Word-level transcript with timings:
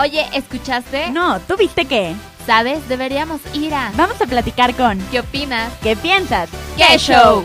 Oye, 0.00 0.24
¿escuchaste? 0.32 1.10
No, 1.10 1.38
¿tú 1.40 1.54
viste 1.58 1.84
qué? 1.84 2.14
¿Sabes? 2.46 2.88
Deberíamos 2.88 3.42
ir 3.54 3.74
a... 3.74 3.92
Vamos 3.94 4.18
a 4.22 4.26
platicar 4.26 4.74
con... 4.74 4.98
¿Qué 5.10 5.20
opinas? 5.20 5.70
¿Qué 5.82 5.96
piensas? 5.96 6.48
¡Qué 6.78 6.96
show! 6.96 7.44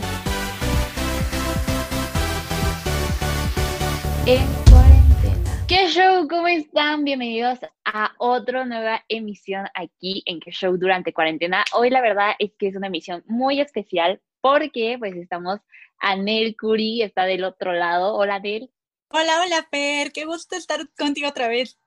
En 4.26 4.48
cuarentena. 4.72 5.66
¿Qué 5.68 5.88
show? 5.90 6.26
¿Cómo 6.30 6.48
están? 6.48 7.04
Bienvenidos 7.04 7.60
a 7.84 8.14
otra 8.18 8.64
nueva 8.64 9.04
emisión 9.10 9.68
aquí 9.74 10.24
en 10.26 10.40
¿Qué 10.40 10.52
show 10.52 10.78
durante 10.78 11.12
cuarentena? 11.12 11.66
Hoy 11.74 11.90
la 11.90 12.00
verdad 12.00 12.32
es 12.40 12.52
que 12.58 12.70
es 12.70 12.78
una 12.78 12.88
emisión 12.88 13.26
muy 13.28 13.60
especial 13.60 14.22
porque 14.40 14.96
pues 14.98 15.16
estamos... 15.18 15.60
Anel 16.00 16.56
Curi 16.56 17.02
está 17.02 17.26
del 17.26 17.44
otro 17.44 17.74
lado. 17.74 18.16
Hola, 18.16 18.40
Nel. 18.40 18.72
Hola, 19.10 19.42
hola, 19.42 19.68
Per. 19.70 20.14
Qué 20.14 20.24
gusto 20.24 20.56
estar 20.56 20.80
contigo 20.98 21.28
otra 21.28 21.50
vez. 21.50 21.78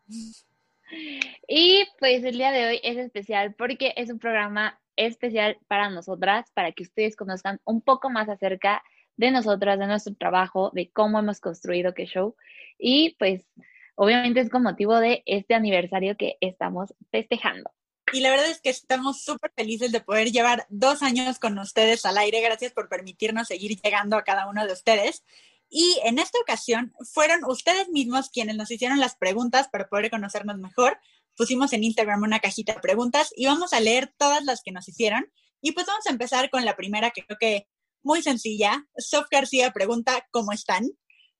Y 1.48 1.84
pues 1.98 2.24
el 2.24 2.36
día 2.36 2.52
de 2.52 2.66
hoy 2.66 2.80
es 2.82 2.96
especial 2.96 3.54
porque 3.54 3.94
es 3.96 4.10
un 4.10 4.18
programa 4.18 4.80
especial 4.96 5.58
para 5.68 5.90
nosotras, 5.90 6.50
para 6.52 6.72
que 6.72 6.82
ustedes 6.82 7.16
conozcan 7.16 7.60
un 7.64 7.80
poco 7.80 8.10
más 8.10 8.28
acerca 8.28 8.82
de 9.16 9.30
nosotras, 9.30 9.78
de 9.78 9.86
nuestro 9.86 10.14
trabajo, 10.14 10.70
de 10.74 10.90
cómo 10.90 11.18
hemos 11.18 11.40
construido 11.40 11.94
qué 11.94 12.06
show. 12.06 12.36
Y 12.78 13.16
pues 13.18 13.46
obviamente 13.94 14.40
es 14.40 14.50
con 14.50 14.62
motivo 14.62 14.98
de 14.98 15.22
este 15.26 15.54
aniversario 15.54 16.16
que 16.16 16.36
estamos 16.40 16.94
festejando. 17.10 17.70
Y 18.12 18.20
la 18.20 18.30
verdad 18.30 18.50
es 18.50 18.60
que 18.60 18.70
estamos 18.70 19.22
súper 19.22 19.52
felices 19.54 19.92
de 19.92 20.00
poder 20.00 20.32
llevar 20.32 20.66
dos 20.68 21.02
años 21.02 21.38
con 21.38 21.58
ustedes 21.58 22.04
al 22.04 22.18
aire. 22.18 22.41
Gracias 22.41 22.72
por 22.72 22.88
permitirnos 22.88 23.48
seguir 23.48 23.78
llegando 23.80 24.16
a 24.16 24.24
cada 24.24 24.48
uno 24.48 24.66
de 24.66 24.72
ustedes. 24.72 25.22
Y 25.70 26.01
en 26.05 26.19
esta 26.19 26.38
ocasión 26.41 26.92
fueron 27.12 27.45
ustedes 27.45 27.88
mismos 27.88 28.28
quienes 28.28 28.56
nos 28.56 28.73
hicieron 28.73 28.98
las 28.98 29.16
preguntas 29.16 29.69
para 29.69 29.88
poder 29.88 30.11
conocernos 30.11 30.58
mejor. 30.58 30.98
Pusimos 31.36 31.72
en 31.72 31.84
Instagram 31.84 32.22
una 32.22 32.41
cajita 32.41 32.75
de 32.75 32.81
preguntas 32.81 33.33
y 33.36 33.47
vamos 33.47 33.72
a 33.72 33.78
leer 33.78 34.12
todas 34.19 34.44
las 34.44 34.62
que 34.62 34.72
nos 34.72 34.89
hicieron. 34.89 35.33
Y 35.62 35.72
pues 35.72 35.86
vamos 35.86 36.06
a 36.06 36.11
empezar 36.11 36.50
con 36.50 36.64
la 36.64 36.77
primera 36.77 37.12
que 37.12 37.22
creo 37.22 37.39
que 37.39 37.69
muy 38.03 38.20
sencilla. 38.20 38.84
Sof 38.97 39.27
García 39.31 39.70
pregunta, 39.70 40.27
¿cómo 40.33 40.53
están? 40.53 40.91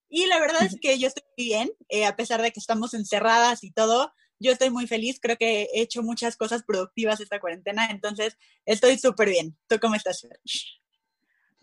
Y 0.09 0.27
la 0.27 0.39
verdad 0.39 0.63
es 0.63 0.77
que 0.81 0.99
yo 0.99 1.09
estoy 1.09 1.25
bien, 1.37 1.73
eh, 1.89 2.05
a 2.05 2.17
pesar 2.17 2.41
de 2.41 2.53
que 2.53 2.61
estamos 2.61 2.95
encerradas 2.95 3.65
y 3.65 3.73
todo. 3.73 4.13
Yo 4.39 4.53
estoy 4.53 4.71
muy 4.71 4.87
feliz, 4.87 5.19
creo 5.21 5.37
que 5.37 5.69
he 5.75 5.83
hecho 5.83 6.03
muchas 6.03 6.37
cosas 6.37 6.63
productivas 6.63 7.21
esta 7.21 7.41
cuarentena, 7.41 7.91
entonces 7.91 8.39
estoy 8.65 8.97
súper 8.97 9.29
bien. 9.29 9.59
¿Tú 9.69 9.79
cómo 9.81 9.97
estás? 9.97 10.27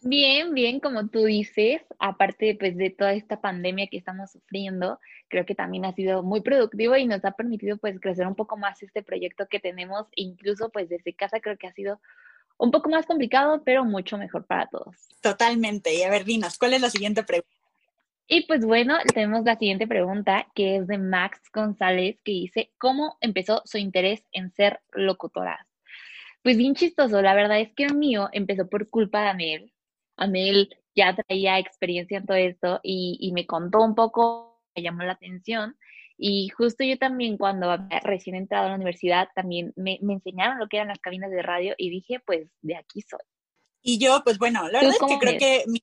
Bien, 0.03 0.53
bien, 0.53 0.79
como 0.79 1.07
tú 1.07 1.25
dices, 1.25 1.81
aparte 1.97 2.55
pues 2.59 2.77
de 2.77 2.91
toda 2.91 3.13
esta 3.13 3.41
pandemia 3.41 3.87
que 3.87 3.97
estamos 3.97 4.31
sufriendo, 4.31 4.99
creo 5.27 5.45
que 5.45 5.55
también 5.55 5.85
ha 5.85 5.93
sido 5.93 6.21
muy 6.21 6.41
productivo 6.41 6.95
y 6.95 7.07
nos 7.07 7.25
ha 7.25 7.31
permitido 7.31 7.77
pues 7.77 7.99
crecer 7.99 8.27
un 8.27 8.35
poco 8.35 8.57
más 8.57 8.81
este 8.83 9.01
proyecto 9.01 9.47
que 9.47 9.59
tenemos, 9.59 10.07
incluso 10.15 10.69
pues 10.69 10.87
desde 10.87 11.13
casa 11.13 11.39
creo 11.39 11.57
que 11.57 11.67
ha 11.67 11.73
sido 11.73 11.99
un 12.57 12.71
poco 12.71 12.89
más 12.89 13.05
complicado, 13.05 13.63
pero 13.63 13.85
mucho 13.85 14.17
mejor 14.17 14.45
para 14.45 14.67
todos. 14.67 14.95
Totalmente. 15.21 15.93
Y 15.95 16.03
a 16.03 16.09
ver, 16.09 16.25
dinos, 16.25 16.57
¿cuál 16.57 16.73
es 16.73 16.81
la 16.81 16.89
siguiente 16.89 17.23
pregunta? 17.23 17.57
Y 18.27 18.45
pues 18.45 18.65
bueno, 18.65 18.97
tenemos 19.13 19.45
la 19.45 19.57
siguiente 19.57 19.87
pregunta 19.87 20.47
que 20.53 20.77
es 20.77 20.87
de 20.87 20.97
Max 20.97 21.39
González 21.53 22.19
que 22.23 22.33
dice, 22.33 22.71
¿cómo 22.77 23.17
empezó 23.21 23.61
su 23.63 23.77
interés 23.77 24.23
en 24.33 24.51
ser 24.51 24.81
locutora? 24.91 25.65
Pues 26.43 26.57
bien 26.57 26.75
chistoso, 26.75 27.21
la 27.21 27.33
verdad 27.33 27.59
es 27.59 27.71
que 27.73 27.85
el 27.85 27.95
mío 27.95 28.29
empezó 28.33 28.67
por 28.69 28.89
culpa 28.89 29.21
de 29.21 29.29
Anel 30.17 30.75
ya 30.95 31.15
traía 31.15 31.59
experiencia 31.59 32.17
en 32.17 32.25
todo 32.25 32.37
esto 32.37 32.79
y, 32.83 33.31
me 33.33 33.45
contó 33.45 33.83
un 33.83 33.95
poco, 33.95 34.61
me 34.75 34.81
llamó 34.81 35.03
la 35.03 35.13
atención. 35.13 35.77
Y 36.17 36.49
justo 36.49 36.83
yo 36.83 36.97
también, 36.97 37.37
cuando 37.37 37.77
recién 38.03 38.35
entrado 38.35 38.65
a 38.65 38.69
la 38.69 38.75
universidad, 38.75 39.29
también 39.35 39.71
me, 39.75 39.99
enseñaron 40.01 40.57
lo 40.57 40.67
que 40.67 40.77
eran 40.77 40.89
las 40.89 40.99
cabinas 40.99 41.29
de 41.29 41.43
radio 41.43 41.75
y 41.77 41.91
dije, 41.91 42.19
pues 42.25 42.47
de 42.61 42.75
aquí 42.75 43.01
soy. 43.01 43.19
Y 43.83 43.99
yo, 43.99 44.21
pues 44.23 44.39
bueno, 44.39 44.67
la 44.67 44.79
verdad 44.79 44.97
es 44.99 45.07
que 45.07 45.19
creo 45.19 45.37
que 45.37 45.63
mi 45.67 45.81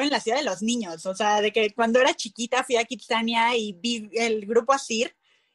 en 0.00 0.10
la 0.10 0.20
ciudad 0.20 0.38
de 0.38 0.44
los 0.44 0.62
niños, 0.62 1.04
o 1.06 1.14
sea, 1.14 1.40
de 1.40 1.52
que 1.52 1.74
cuando 1.74 2.00
era 2.00 2.14
chiquita 2.14 2.64
fui 2.64 2.76
a 2.76 2.84
Kitsania 2.84 3.54
y 3.56 3.74
vi 3.74 4.08
el 4.14 4.46
grupo 4.46 4.72
Asir, 4.72 5.14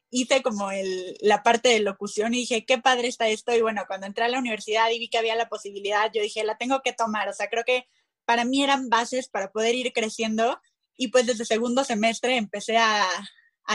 hice 0.10 0.42
como 0.42 0.72
el, 0.72 1.18
la 1.22 1.44
parte 1.44 1.70
de 1.70 1.80
locución 1.80 2.34
y 2.34 2.40
dije, 2.40 2.66
qué 2.66 2.78
padre 2.78 3.08
está 3.08 3.28
esto. 3.28 3.56
Y 3.56 3.62
bueno, 3.62 3.84
cuando 3.88 4.08
entré 4.08 4.26
a 4.26 4.30
la 4.30 4.40
universidad 4.40 4.90
y 4.92 5.00
vi 5.00 5.10
que 5.10 5.18
había 5.18 5.36
la 5.36 5.50
posibilidad, 5.50 6.12
yo 6.14 6.22
dije, 6.22 6.44
la 6.44 6.58
tengo 6.58 6.82
que 6.82 6.94
tomar. 6.94 7.28
O 7.30 7.34
sea, 7.34 7.50
creo 7.50 7.64
que 7.66 7.88
para 8.28 8.44
mí 8.44 8.62
eran 8.62 8.90
bases 8.90 9.30
para 9.30 9.54
poder 9.54 9.74
ir 9.74 9.94
creciendo 9.94 10.60
y 10.98 11.08
pues 11.08 11.26
desde 11.26 11.46
segundo 11.46 11.86
semestre 11.86 12.36
empecé 12.36 12.76
a, 12.76 13.08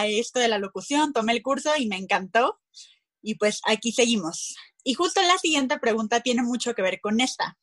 esto 0.04 0.40
de 0.40 0.48
la 0.48 0.58
locución, 0.58 1.14
tomé 1.14 1.32
el 1.32 1.42
curso 1.42 1.70
y 1.76 1.86
me 1.86 1.96
encantó 1.96 2.60
y 3.22 3.36
pues 3.36 3.62
aquí 3.64 3.92
seguimos. 3.92 4.54
Y 4.84 4.92
justo 4.92 5.22
la 5.22 5.38
siguiente 5.38 5.78
pregunta 5.78 6.20
tiene 6.20 6.42
mucho 6.42 6.74
que 6.74 6.82
ver 6.82 7.00
con 7.00 7.20
esta. 7.20 7.58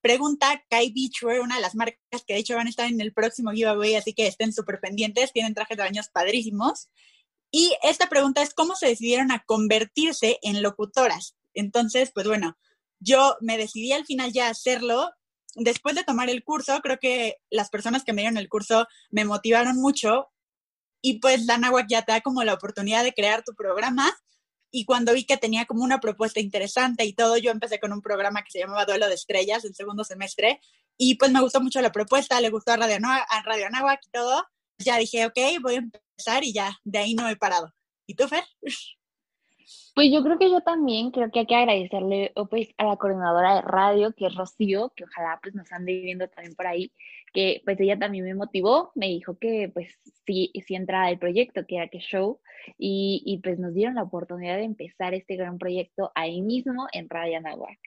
Pregunta 0.00 0.64
Kai 0.70 0.90
Beachwear, 0.90 1.40
una 1.40 1.56
de 1.56 1.62
las 1.62 1.74
marcas 1.74 2.24
que 2.26 2.34
de 2.34 2.40
hecho 2.40 2.56
van 2.56 2.66
a 2.66 2.70
estar 2.70 2.88
en 2.88 3.00
el 3.00 3.12
próximo 3.12 3.50
giveaway, 3.50 3.96
así 3.96 4.14
que 4.14 4.26
estén 4.26 4.54
súper 4.54 4.80
pendientes, 4.80 5.32
tienen 5.32 5.54
trajes 5.54 5.76
de 5.76 5.82
baños 5.82 6.08
padrísimos. 6.08 6.88
Y 7.50 7.76
esta 7.82 8.08
pregunta 8.08 8.40
es, 8.40 8.54
¿cómo 8.54 8.74
se 8.74 8.86
decidieron 8.86 9.32
a 9.32 9.42
convertirse 9.44 10.38
en 10.42 10.62
locutoras? 10.62 11.36
Entonces, 11.52 12.10
pues 12.14 12.26
bueno, 12.26 12.56
yo 13.00 13.36
me 13.40 13.58
decidí 13.58 13.92
al 13.92 14.06
final 14.06 14.32
ya 14.32 14.48
hacerlo 14.48 15.10
después 15.56 15.94
de 15.94 16.04
tomar 16.04 16.30
el 16.30 16.44
curso, 16.44 16.80
creo 16.80 16.98
que 16.98 17.36
las 17.50 17.70
personas 17.70 18.04
que 18.04 18.12
me 18.12 18.22
dieron 18.22 18.36
el 18.38 18.48
curso 18.48 18.86
me 19.10 19.24
motivaron 19.24 19.76
mucho 19.76 20.28
y 21.02 21.18
pues 21.18 21.46
la 21.46 21.58
NAWAC 21.58 21.86
ya 21.88 22.02
te 22.02 22.12
da 22.12 22.20
como 22.20 22.44
la 22.44 22.54
oportunidad 22.54 23.04
de 23.04 23.14
crear 23.14 23.42
tu 23.42 23.54
programa 23.54 24.14
y 24.70 24.84
cuando 24.84 25.14
vi 25.14 25.24
que 25.24 25.36
tenía 25.36 25.64
como 25.64 25.82
una 25.82 26.00
propuesta 26.00 26.40
interesante 26.40 27.04
y 27.04 27.14
todo, 27.14 27.36
yo 27.38 27.50
empecé 27.50 27.80
con 27.80 27.92
un 27.92 28.02
programa 28.02 28.42
que 28.42 28.50
se 28.50 28.58
llamaba 28.58 28.84
Duelo 28.84 29.08
de 29.08 29.14
Estrellas 29.14 29.64
en 29.64 29.74
segundo 29.74 30.04
semestre 30.04 30.60
y 30.98 31.16
pues 31.16 31.30
me 31.30 31.40
gustó 31.40 31.60
mucho 31.60 31.80
la 31.80 31.92
propuesta, 31.92 32.40
le 32.40 32.50
gustó 32.50 32.72
a 32.72 32.76
Radio, 32.76 32.98
Nahuac 33.00 34.00
y 34.06 34.10
todo. 34.10 34.46
Ya 34.78 34.98
dije, 34.98 35.26
ok, 35.26 35.38
voy 35.62 35.74
a 35.76 35.78
empezar 35.78 36.44
y 36.44 36.52
ya, 36.52 36.78
de 36.84 36.98
ahí 36.98 37.14
no 37.14 37.28
he 37.28 37.36
parado. 37.36 37.74
¿Y 38.06 38.14
tú, 38.14 38.28
Fer? 38.28 38.44
Pues 39.94 40.12
yo 40.12 40.22
creo 40.22 40.38
que 40.38 40.50
yo 40.50 40.60
también 40.60 41.10
creo 41.10 41.30
que 41.30 41.40
hay 41.40 41.46
que 41.46 41.56
agradecerle 41.56 42.32
pues, 42.50 42.68
a 42.78 42.84
la 42.84 42.96
coordinadora 42.96 43.56
de 43.56 43.62
radio, 43.62 44.12
que 44.12 44.26
es 44.26 44.34
Rocío, 44.34 44.92
que 44.94 45.04
ojalá 45.04 45.38
pues 45.42 45.54
nos 45.54 45.72
ande 45.72 46.00
viendo 46.00 46.28
también 46.28 46.54
por 46.54 46.66
ahí, 46.66 46.92
que 47.32 47.62
pues 47.64 47.80
ella 47.80 47.98
también 47.98 48.24
me 48.24 48.34
motivó, 48.34 48.92
me 48.94 49.06
dijo 49.08 49.38
que 49.38 49.70
pues 49.72 49.98
sí, 50.24 50.52
sí 50.66 50.74
entraba 50.74 51.10
el 51.10 51.18
proyecto, 51.18 51.66
que 51.66 51.76
era 51.76 51.88
que 51.88 51.98
show, 51.98 52.40
y, 52.78 53.22
y 53.24 53.38
pues 53.38 53.58
nos 53.58 53.74
dieron 53.74 53.96
la 53.96 54.04
oportunidad 54.04 54.56
de 54.56 54.64
empezar 54.64 55.14
este 55.14 55.36
gran 55.36 55.58
proyecto 55.58 56.12
ahí 56.14 56.42
mismo 56.42 56.86
en 56.92 57.08
Radio 57.08 57.38
Anahuac. 57.38 57.78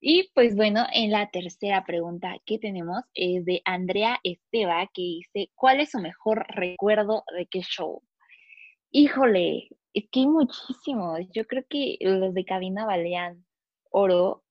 Y 0.00 0.30
pues 0.32 0.54
bueno, 0.54 0.86
en 0.92 1.10
la 1.10 1.28
tercera 1.30 1.84
pregunta 1.84 2.36
que 2.46 2.58
tenemos 2.58 3.02
es 3.14 3.44
de 3.44 3.62
Andrea 3.64 4.20
Esteba, 4.22 4.88
que 4.94 5.02
dice, 5.02 5.50
¿cuál 5.56 5.80
es 5.80 5.90
su 5.90 5.98
mejor 5.98 6.46
recuerdo 6.48 7.24
de 7.36 7.46
qué 7.46 7.62
show? 7.62 8.02
Híjole, 8.92 9.68
es 9.98 10.04
que 10.10 10.20
hay 10.20 10.26
muchísimos. 10.26 11.20
Yo 11.32 11.46
creo 11.46 11.64
que 11.68 11.96
los 12.00 12.32
de 12.32 12.44
cabina 12.44 12.86
valían 12.86 13.44
oro, 13.90 14.44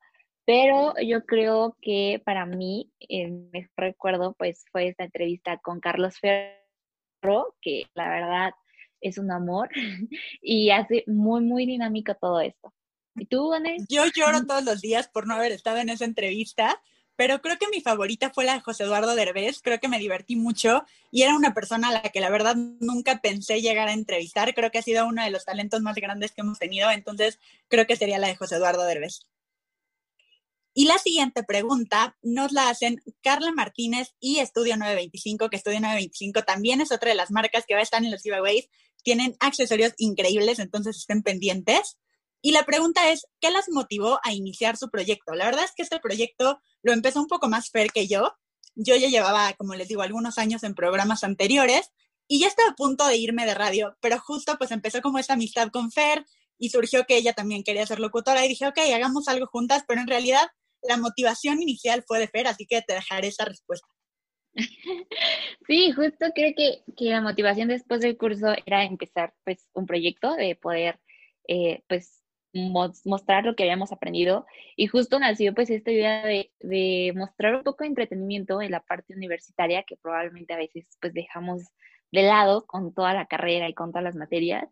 pero 0.45 0.93
yo 1.01 1.25
creo 1.25 1.77
que 1.81 2.21
para 2.25 2.45
mí 2.45 2.91
el 2.99 3.31
mejor 3.53 3.71
recuerdo 3.77 4.33
pues 4.37 4.65
fue 4.71 4.87
esta 4.89 5.05
entrevista 5.05 5.57
con 5.57 5.79
Carlos 5.79 6.19
Ferro, 6.19 7.55
que 7.61 7.85
la 7.93 8.09
verdad 8.09 8.51
es 8.99 9.17
un 9.17 9.31
amor 9.31 9.69
y 10.41 10.69
hace 10.71 11.03
muy, 11.07 11.41
muy 11.41 11.65
dinámico 11.65 12.15
todo 12.15 12.41
esto. 12.41 12.73
¿Y 13.15 13.25
tú, 13.25 13.53
Anel? 13.53 13.85
Yo 13.89 14.03
lloro 14.13 14.45
todos 14.45 14.63
los 14.63 14.81
días 14.81 15.07
por 15.07 15.27
no 15.27 15.35
haber 15.35 15.51
estado 15.51 15.77
en 15.77 15.89
esa 15.89 16.05
entrevista 16.05 16.79
pero 17.17 17.41
creo 17.41 17.57
que 17.57 17.67
mi 17.67 17.81
favorita 17.81 18.29
fue 18.29 18.45
la 18.45 18.53
de 18.53 18.61
José 18.61 18.83
Eduardo 18.83 19.15
Derbez, 19.15 19.59
creo 19.61 19.79
que 19.79 19.89
me 19.89 19.99
divertí 19.99 20.37
mucho 20.37 20.85
y 21.11 21.23
era 21.23 21.35
una 21.35 21.53
persona 21.53 21.89
a 21.89 21.91
la 21.91 22.01
que 22.03 22.21
la 22.21 22.29
verdad 22.29 22.55
nunca 22.55 23.19
pensé 23.19 23.59
llegar 23.59 23.89
a 23.89 23.93
entrevistar, 23.93 24.53
creo 24.53 24.71
que 24.71 24.77
ha 24.77 24.83
sido 24.83 25.05
uno 25.05 25.23
de 25.23 25.31
los 25.31 25.43
talentos 25.43 25.81
más 25.81 25.95
grandes 25.95 26.31
que 26.31 26.41
hemos 26.41 26.59
tenido, 26.59 26.89
entonces 26.91 27.39
creo 27.67 27.85
que 27.85 27.97
sería 27.97 28.19
la 28.19 28.27
de 28.27 28.35
José 28.35 28.55
Eduardo 28.55 28.85
Derbez. 28.85 29.21
Y 30.75 30.85
la 30.85 30.99
siguiente 30.99 31.41
pregunta 31.41 32.15
nos 32.21 32.51
la 32.51 32.69
hacen 32.69 33.01
Carla 33.23 33.51
Martínez 33.51 34.13
y 34.19 34.37
Estudio 34.37 34.77
925, 34.77 35.49
que 35.49 35.55
Estudio 35.55 35.79
925 35.79 36.43
también 36.43 36.81
es 36.81 36.91
otra 36.91 37.09
de 37.09 37.15
las 37.15 37.31
marcas 37.31 37.65
que 37.67 37.73
va 37.73 37.79
a 37.79 37.83
estar 37.83 38.03
en 38.03 38.11
los 38.11 38.21
giveaways. 38.21 38.69
Tienen 39.01 39.35
accesorios 39.39 39.93
increíbles, 39.97 40.59
entonces 40.59 40.97
estén 40.97 41.23
pendientes. 41.23 41.97
Y 42.41 42.51
la 42.51 42.63
pregunta 42.63 43.09
es, 43.11 43.27
¿qué 43.39 43.51
las 43.51 43.69
motivó 43.69 44.19
a 44.23 44.33
iniciar 44.33 44.77
su 44.77 44.89
proyecto? 44.89 45.33
La 45.33 45.45
verdad 45.45 45.65
es 45.65 45.73
que 45.75 45.83
este 45.83 45.99
proyecto 45.99 46.61
lo 46.83 46.93
empezó 46.93 47.19
un 47.19 47.27
poco 47.27 47.49
más 47.49 47.69
Fer 47.69 47.91
que 47.91 48.07
yo. 48.07 48.33
Yo 48.75 48.95
ya 48.95 49.09
llevaba, 49.09 49.53
como 49.53 49.73
les 49.73 49.87
digo, 49.87 50.03
algunos 50.03 50.37
años 50.37 50.63
en 50.63 50.75
programas 50.75 51.23
anteriores 51.23 51.91
y 52.27 52.39
ya 52.39 52.47
estaba 52.47 52.71
a 52.71 52.75
punto 52.75 53.07
de 53.07 53.17
irme 53.17 53.45
de 53.45 53.53
radio, 53.53 53.97
pero 54.01 54.19
justo 54.19 54.55
pues 54.57 54.71
empezó 54.71 55.01
como 55.01 55.17
esta 55.17 55.33
amistad 55.33 55.69
con 55.69 55.91
Fer 55.91 56.25
y 56.59 56.69
surgió 56.69 57.05
que 57.05 57.17
ella 57.17 57.33
también 57.33 57.63
quería 57.63 57.85
ser 57.85 57.99
locutora 57.99 58.45
y 58.45 58.49
dije, 58.49 58.67
ok, 58.67 58.77
hagamos 58.93 59.27
algo 59.27 59.47
juntas, 59.47 59.83
pero 59.87 60.01
en 60.01 60.07
realidad 60.07 60.47
la 60.81 60.97
motivación 60.97 61.61
inicial 61.61 62.03
fue 62.05 62.19
de 62.19 62.27
Fer, 62.27 62.47
así 62.47 62.65
que 62.65 62.81
te 62.81 62.93
dejaré 62.93 63.27
esa 63.27 63.45
respuesta. 63.45 63.87
Sí, 65.67 65.91
justo 65.91 66.27
creo 66.33 66.53
que, 66.55 66.83
que 66.95 67.09
la 67.09 67.19
motivación 67.19 67.67
después 67.67 67.99
del 67.99 68.17
curso 68.17 68.47
era 68.65 68.85
empezar 68.85 69.33
pues 69.43 69.67
un 69.73 69.85
proyecto 69.85 70.33
de 70.33 70.55
poder 70.55 70.97
eh, 71.47 71.83
pues 71.89 72.23
mostrar 72.53 73.45
lo 73.45 73.55
que 73.55 73.63
habíamos 73.63 73.91
aprendido 73.91 74.45
y 74.75 74.87
justo 74.87 75.19
nació 75.19 75.53
pues 75.53 75.69
esta 75.69 75.91
idea 75.91 76.25
de, 76.25 76.51
de, 76.59 77.13
mostrar 77.15 77.55
un 77.55 77.63
poco 77.63 77.83
de 77.83 77.89
entretenimiento 77.89 78.61
en 78.61 78.71
la 78.71 78.79
parte 78.79 79.13
universitaria 79.13 79.83
que 79.83 79.97
probablemente 79.97 80.53
a 80.53 80.57
veces 80.57 80.97
pues 80.99 81.13
dejamos 81.13 81.63
de 82.11 82.23
lado 82.23 82.65
con 82.65 82.93
toda 82.93 83.13
la 83.13 83.27
carrera 83.27 83.69
y 83.69 83.73
con 83.73 83.91
todas 83.91 84.03
las 84.03 84.15
materias 84.15 84.67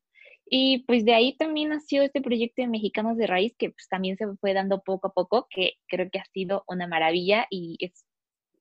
y 0.47 0.83
pues 0.85 1.05
de 1.05 1.13
ahí 1.13 1.35
también 1.35 1.69
nació 1.69 2.03
este 2.03 2.21
proyecto 2.21 2.61
de 2.61 2.67
Mexicanos 2.67 3.17
de 3.17 3.27
Raíz 3.27 3.55
que 3.57 3.71
pues 3.71 3.87
también 3.87 4.15
se 4.17 4.27
fue 4.35 4.53
dando 4.53 4.81
poco 4.83 5.07
a 5.07 5.13
poco 5.13 5.47
que 5.49 5.73
creo 5.87 6.09
que 6.11 6.19
ha 6.19 6.25
sido 6.25 6.63
una 6.67 6.87
maravilla 6.87 7.47
y 7.49 7.77
es 7.79 8.05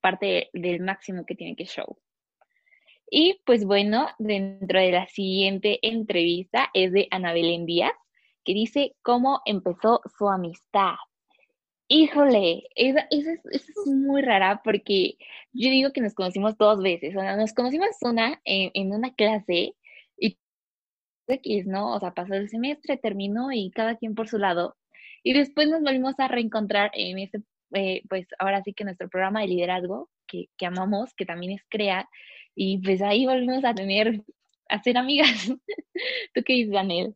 parte 0.01 0.49
del 0.53 0.81
máximo 0.81 1.25
que 1.25 1.35
tiene 1.35 1.55
que 1.55 1.65
show. 1.65 1.97
Y 3.09 3.41
pues 3.45 3.65
bueno, 3.65 4.07
dentro 4.17 4.79
de 4.79 4.91
la 4.91 5.07
siguiente 5.07 5.79
entrevista 5.87 6.69
es 6.73 6.91
de 6.91 7.07
Ana 7.11 7.33
Belén 7.33 7.67
Díaz, 7.67 7.93
que 8.45 8.53
dice 8.53 8.95
cómo 9.01 9.41
empezó 9.45 10.01
su 10.17 10.29
amistad. 10.29 10.95
Híjole, 11.87 12.63
esa, 12.75 13.07
es, 13.11 13.27
muy 13.85 14.21
rara 14.21 14.61
porque 14.63 15.17
yo 15.53 15.69
digo 15.69 15.91
que 15.91 16.01
nos 16.01 16.15
conocimos 16.15 16.57
dos 16.57 16.81
veces. 16.81 17.15
O 17.15 17.19
sea, 17.19 17.35
nos 17.37 17.53
conocimos 17.53 17.89
una 18.01 18.41
en, 18.45 18.91
una 18.93 19.13
clase 19.13 19.75
y 20.17 20.37
X, 21.27 21.67
¿no? 21.67 21.95
O 21.95 21.99
sea, 21.99 22.13
pasó 22.13 22.35
el 22.35 22.49
semestre, 22.49 22.97
terminó 22.97 23.51
y 23.51 23.71
cada 23.71 23.97
quien 23.97 24.15
por 24.15 24.29
su 24.29 24.37
lado. 24.39 24.77
Y 25.23 25.33
después 25.33 25.69
nos 25.69 25.81
volvimos 25.81 26.19
a 26.19 26.27
reencontrar 26.27 26.91
en 26.95 27.19
ese, 27.19 27.41
eh, 27.73 28.03
pues 28.09 28.27
ahora 28.39 28.63
sí 28.63 28.73
que 28.73 28.83
nuestro 28.85 29.09
programa 29.09 29.41
de 29.41 29.47
liderazgo, 29.47 30.09
que, 30.27 30.49
que 30.57 30.65
amamos, 30.67 31.13
que 31.15 31.25
también 31.25 31.53
es 31.53 31.63
CREA, 31.69 32.09
y 32.55 32.79
pues 32.79 33.01
ahí 33.01 33.25
volvimos 33.25 33.65
a 33.65 33.75
tener, 33.75 34.23
a 34.69 34.81
ser 34.83 34.97
amigas. 34.97 35.29
¿Tú 36.33 36.43
qué 36.45 36.53
dices, 36.53 36.73
Daniel? 36.73 37.15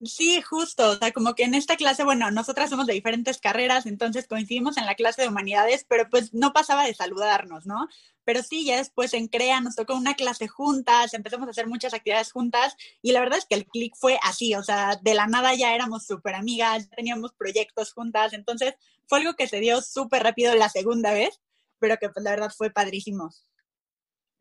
Sí, 0.00 0.40
justo, 0.42 0.90
o 0.90 0.96
sea, 0.96 1.10
como 1.12 1.34
que 1.34 1.42
en 1.42 1.54
esta 1.54 1.76
clase, 1.76 2.04
bueno, 2.04 2.30
nosotras 2.30 2.70
somos 2.70 2.86
de 2.86 2.92
diferentes 2.92 3.38
carreras, 3.40 3.84
entonces 3.84 4.28
coincidimos 4.28 4.76
en 4.76 4.86
la 4.86 4.94
clase 4.94 5.22
de 5.22 5.28
humanidades, 5.28 5.84
pero 5.88 6.08
pues 6.08 6.32
no 6.32 6.52
pasaba 6.52 6.84
de 6.84 6.94
saludarnos, 6.94 7.66
¿no? 7.66 7.88
Pero 8.22 8.44
sí, 8.44 8.64
ya 8.64 8.76
después 8.76 9.12
en 9.12 9.26
CREA 9.26 9.60
nos 9.60 9.74
tocó 9.74 9.96
una 9.96 10.14
clase 10.14 10.46
juntas, 10.46 11.14
empezamos 11.14 11.48
a 11.48 11.50
hacer 11.50 11.66
muchas 11.66 11.94
actividades 11.94 12.30
juntas 12.30 12.76
y 13.02 13.10
la 13.10 13.18
verdad 13.18 13.38
es 13.38 13.46
que 13.46 13.56
el 13.56 13.66
clic 13.66 13.96
fue 13.96 14.20
así, 14.22 14.54
o 14.54 14.62
sea, 14.62 14.94
de 15.02 15.14
la 15.14 15.26
nada 15.26 15.54
ya 15.56 15.74
éramos 15.74 16.06
súper 16.06 16.36
amigas, 16.36 16.88
teníamos 16.90 17.32
proyectos 17.32 17.92
juntas, 17.92 18.34
entonces 18.34 18.74
fue 19.08 19.18
algo 19.18 19.34
que 19.34 19.48
se 19.48 19.58
dio 19.58 19.82
súper 19.82 20.22
rápido 20.22 20.54
la 20.54 20.68
segunda 20.68 21.12
vez, 21.12 21.40
pero 21.80 21.96
que 21.98 22.08
pues 22.08 22.22
la 22.22 22.30
verdad 22.30 22.52
fue 22.56 22.70
padrísimo. 22.70 23.30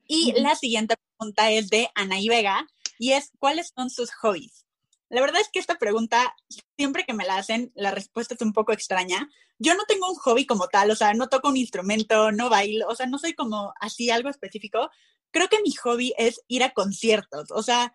Y 0.07 0.33
la 0.39 0.53
siguiente 0.53 0.95
pregunta 1.17 1.49
es 1.49 1.69
de 1.69 1.89
Anaí 1.95 2.29
Vega 2.29 2.67
y 2.99 3.13
es, 3.13 3.31
¿cuáles 3.39 3.73
son 3.75 3.89
sus 3.89 4.11
hobbies? 4.11 4.66
La 5.09 5.21
verdad 5.21 5.41
es 5.41 5.49
que 5.49 5.59
esta 5.59 5.75
pregunta, 5.75 6.35
siempre 6.77 7.05
que 7.05 7.13
me 7.13 7.25
la 7.25 7.37
hacen, 7.37 7.71
la 7.75 7.91
respuesta 7.91 8.33
es 8.33 8.41
un 8.41 8.53
poco 8.53 8.73
extraña. 8.73 9.29
Yo 9.57 9.73
no 9.75 9.85
tengo 9.85 10.09
un 10.09 10.15
hobby 10.15 10.45
como 10.45 10.67
tal, 10.67 10.91
o 10.91 10.95
sea, 10.95 11.13
no 11.13 11.29
toco 11.29 11.49
un 11.49 11.57
instrumento, 11.57 12.31
no 12.31 12.49
bailo, 12.49 12.87
o 12.87 12.95
sea, 12.95 13.05
no 13.05 13.17
soy 13.17 13.33
como 13.33 13.73
así 13.79 14.09
algo 14.09 14.29
específico. 14.29 14.89
Creo 15.31 15.47
que 15.47 15.61
mi 15.61 15.73
hobby 15.73 16.13
es 16.17 16.41
ir 16.47 16.63
a 16.63 16.71
conciertos, 16.71 17.51
o 17.51 17.63
sea, 17.63 17.93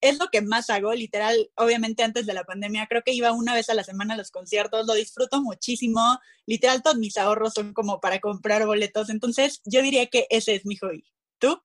es 0.00 0.18
lo 0.18 0.28
que 0.28 0.42
más 0.42 0.70
hago, 0.70 0.92
literal, 0.92 1.50
obviamente 1.56 2.02
antes 2.02 2.26
de 2.26 2.34
la 2.34 2.44
pandemia, 2.44 2.86
creo 2.86 3.02
que 3.02 3.12
iba 3.12 3.32
una 3.32 3.54
vez 3.54 3.70
a 3.70 3.74
la 3.74 3.84
semana 3.84 4.14
a 4.14 4.16
los 4.16 4.30
conciertos, 4.30 4.86
lo 4.86 4.94
disfruto 4.94 5.42
muchísimo, 5.42 6.18
literal 6.46 6.82
todos 6.82 6.96
mis 6.96 7.16
ahorros 7.16 7.54
son 7.54 7.72
como 7.72 8.00
para 8.00 8.20
comprar 8.20 8.66
boletos, 8.66 9.10
entonces 9.10 9.62
yo 9.64 9.82
diría 9.82 10.06
que 10.06 10.26
ese 10.30 10.54
es 10.54 10.66
mi 10.66 10.76
hobby. 10.76 11.04
¿Tú? 11.38 11.60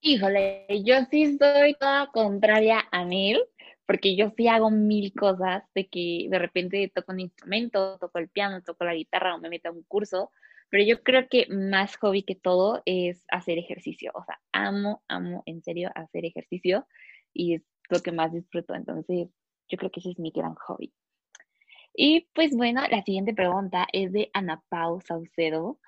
Híjole, 0.00 0.66
yo 0.84 0.96
sí 1.10 1.38
soy 1.38 1.74
toda 1.80 2.10
contraria 2.12 2.86
a 2.92 3.04
Neil, 3.04 3.40
porque 3.86 4.16
yo 4.16 4.30
sí 4.36 4.48
hago 4.48 4.70
mil 4.70 5.12
cosas, 5.12 5.62
de 5.74 5.88
que 5.88 6.26
de 6.30 6.38
repente 6.38 6.90
toco 6.94 7.12
un 7.12 7.20
instrumento, 7.20 7.98
toco 7.98 8.18
el 8.18 8.28
piano, 8.28 8.62
toco 8.62 8.84
la 8.84 8.94
guitarra 8.94 9.34
o 9.34 9.38
me 9.38 9.50
meto 9.50 9.68
a 9.68 9.72
un 9.72 9.82
curso, 9.82 10.30
pero 10.70 10.84
yo 10.84 11.02
creo 11.02 11.28
que 11.28 11.46
más 11.50 11.96
hobby 11.96 12.22
que 12.22 12.34
todo 12.34 12.82
es 12.86 13.24
hacer 13.30 13.58
ejercicio, 13.58 14.10
o 14.14 14.24
sea, 14.24 14.40
amo, 14.52 15.02
amo 15.08 15.42
en 15.46 15.62
serio 15.62 15.90
hacer 15.94 16.24
ejercicio 16.24 16.86
y 17.32 17.54
es 17.54 17.62
lo 17.90 18.00
que 18.00 18.12
más 18.12 18.32
disfruto, 18.32 18.74
entonces 18.74 19.28
yo 19.68 19.78
creo 19.78 19.90
que 19.90 20.00
ese 20.00 20.10
es 20.10 20.18
mi 20.18 20.30
gran 20.30 20.54
hobby. 20.54 20.92
Y 21.94 22.28
pues 22.34 22.56
bueno, 22.56 22.82
la 22.90 23.02
siguiente 23.02 23.34
pregunta 23.34 23.86
es 23.92 24.12
de 24.12 24.30
Ana 24.32 24.62
Pau 24.68 25.00
Saucedo, 25.00 25.78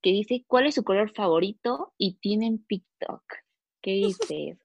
que 0.00 0.10
dice, 0.10 0.44
¿cuál 0.46 0.66
es 0.66 0.76
su 0.76 0.84
color 0.84 1.10
favorito? 1.12 1.92
Y 1.98 2.18
tienen 2.20 2.64
TikTok. 2.64 3.22
¿Qué 3.82 3.90
dices? 4.30 4.58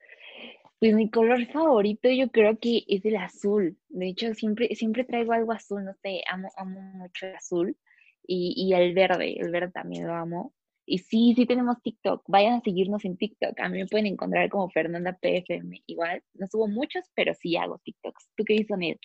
Pues 0.82 0.96
mi 0.96 1.12
color 1.12 1.46
favorito 1.46 2.10
yo 2.10 2.32
creo 2.32 2.58
que 2.58 2.84
es 2.88 3.06
el 3.06 3.16
azul. 3.18 3.78
De 3.90 4.08
hecho, 4.08 4.34
siempre, 4.34 4.68
siempre 4.76 5.04
traigo 5.04 5.32
algo 5.32 5.52
azul, 5.52 5.86
no 5.86 5.94
sé, 6.02 6.24
amo, 6.28 6.50
amo 6.58 6.82
mucho 6.82 7.28
el 7.28 7.36
azul. 7.36 7.78
Y, 8.26 8.56
y 8.58 8.74
el 8.74 8.96
verde, 8.96 9.36
el 9.40 9.52
verde 9.52 9.72
también 9.72 10.08
lo 10.08 10.16
amo. 10.16 10.56
Y 10.88 10.98
sí, 10.98 11.34
sí 11.36 11.46
tenemos 11.46 11.80
TikTok. 11.84 12.24
Vayan 12.28 12.54
a 12.54 12.62
seguirnos 12.62 13.06
en 13.06 13.16
TikTok. 13.16 13.60
A 13.60 13.70
mí 13.70 13.78
me 13.78 13.86
pueden 13.86 14.08
encontrar 14.08 14.50
como 14.50 14.72
Fernanda 14.72 15.16
PFM. 15.22 15.84
Igual, 15.86 16.24
no 16.34 16.48
subo 16.48 16.68
muchos, 16.68 17.04
pero 17.14 17.36
sí 17.36 17.56
hago 17.58 17.80
TikToks. 17.84 18.30
¿Tú 18.36 18.44
qué 18.44 18.54
dices, 18.56 18.76
Ned? 18.76 18.98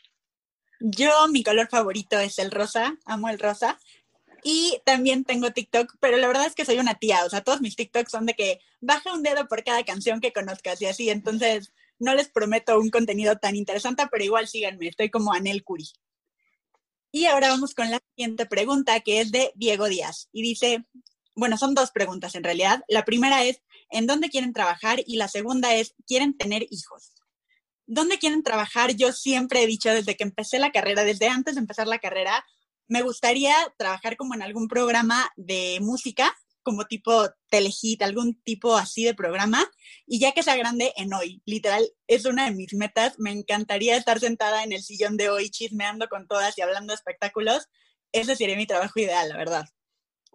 Yo, 0.80 1.10
mi 1.30 1.42
color 1.42 1.68
favorito 1.68 2.18
es 2.18 2.38
el 2.38 2.52
rosa. 2.52 2.96
Amo 3.04 3.28
el 3.28 3.38
rosa. 3.38 3.78
Y 4.48 4.80
también 4.84 5.24
tengo 5.24 5.50
TikTok, 5.50 5.96
pero 5.98 6.18
la 6.18 6.28
verdad 6.28 6.46
es 6.46 6.54
que 6.54 6.64
soy 6.64 6.78
una 6.78 6.94
tía, 6.94 7.24
o 7.24 7.28
sea, 7.28 7.42
todos 7.42 7.60
mis 7.60 7.74
TikToks 7.74 8.12
son 8.12 8.26
de 8.26 8.34
que 8.34 8.60
baja 8.80 9.12
un 9.12 9.24
dedo 9.24 9.48
por 9.48 9.64
cada 9.64 9.82
canción 9.82 10.20
que 10.20 10.32
conozcas 10.32 10.80
y 10.80 10.86
así, 10.86 11.10
entonces 11.10 11.72
no 11.98 12.14
les 12.14 12.28
prometo 12.28 12.78
un 12.78 12.90
contenido 12.90 13.38
tan 13.38 13.56
interesante, 13.56 14.04
pero 14.08 14.22
igual 14.22 14.46
síganme, 14.46 14.86
estoy 14.86 15.10
como 15.10 15.32
Anel 15.32 15.64
Curi. 15.64 15.88
Y 17.10 17.26
ahora 17.26 17.48
vamos 17.48 17.74
con 17.74 17.90
la 17.90 18.00
siguiente 18.14 18.46
pregunta, 18.46 19.00
que 19.00 19.20
es 19.20 19.32
de 19.32 19.50
Diego 19.56 19.88
Díaz, 19.88 20.28
y 20.30 20.42
dice, 20.42 20.84
bueno, 21.34 21.58
son 21.58 21.74
dos 21.74 21.90
preguntas 21.90 22.36
en 22.36 22.44
realidad. 22.44 22.84
La 22.86 23.04
primera 23.04 23.42
es, 23.42 23.60
¿en 23.90 24.06
dónde 24.06 24.30
quieren 24.30 24.52
trabajar? 24.52 25.00
Y 25.08 25.16
la 25.16 25.26
segunda 25.26 25.74
es, 25.74 25.96
¿quieren 26.06 26.36
tener 26.38 26.68
hijos? 26.70 27.16
¿Dónde 27.86 28.18
quieren 28.18 28.44
trabajar? 28.44 28.94
Yo 28.94 29.10
siempre 29.10 29.64
he 29.64 29.66
dicho 29.66 29.90
desde 29.90 30.16
que 30.16 30.22
empecé 30.22 30.60
la 30.60 30.70
carrera, 30.70 31.02
desde 31.02 31.26
antes 31.26 31.56
de 31.56 31.62
empezar 31.62 31.88
la 31.88 31.98
carrera, 31.98 32.44
me 32.88 33.02
gustaría 33.02 33.54
trabajar 33.78 34.16
como 34.16 34.34
en 34.34 34.42
algún 34.42 34.68
programa 34.68 35.30
de 35.36 35.78
música, 35.80 36.36
como 36.62 36.86
tipo 36.86 37.28
telehit, 37.48 38.02
algún 38.02 38.40
tipo 38.42 38.76
así 38.76 39.04
de 39.04 39.14
programa, 39.14 39.64
y 40.04 40.18
ya 40.18 40.32
que 40.32 40.42
sea 40.42 40.56
grande 40.56 40.92
en 40.96 41.14
hoy, 41.14 41.40
literal, 41.46 41.88
es 42.08 42.24
una 42.24 42.46
de 42.46 42.56
mis 42.56 42.74
metas, 42.74 43.14
me 43.18 43.30
encantaría 43.30 43.96
estar 43.96 44.18
sentada 44.18 44.64
en 44.64 44.72
el 44.72 44.82
sillón 44.82 45.16
de 45.16 45.30
hoy 45.30 45.48
chismeando 45.48 46.08
con 46.08 46.26
todas 46.26 46.58
y 46.58 46.62
hablando 46.62 46.92
espectáculos, 46.92 47.68
ese 48.10 48.34
sería 48.34 48.56
mi 48.56 48.66
trabajo 48.66 48.98
ideal, 48.98 49.28
la 49.28 49.36
verdad. 49.36 49.64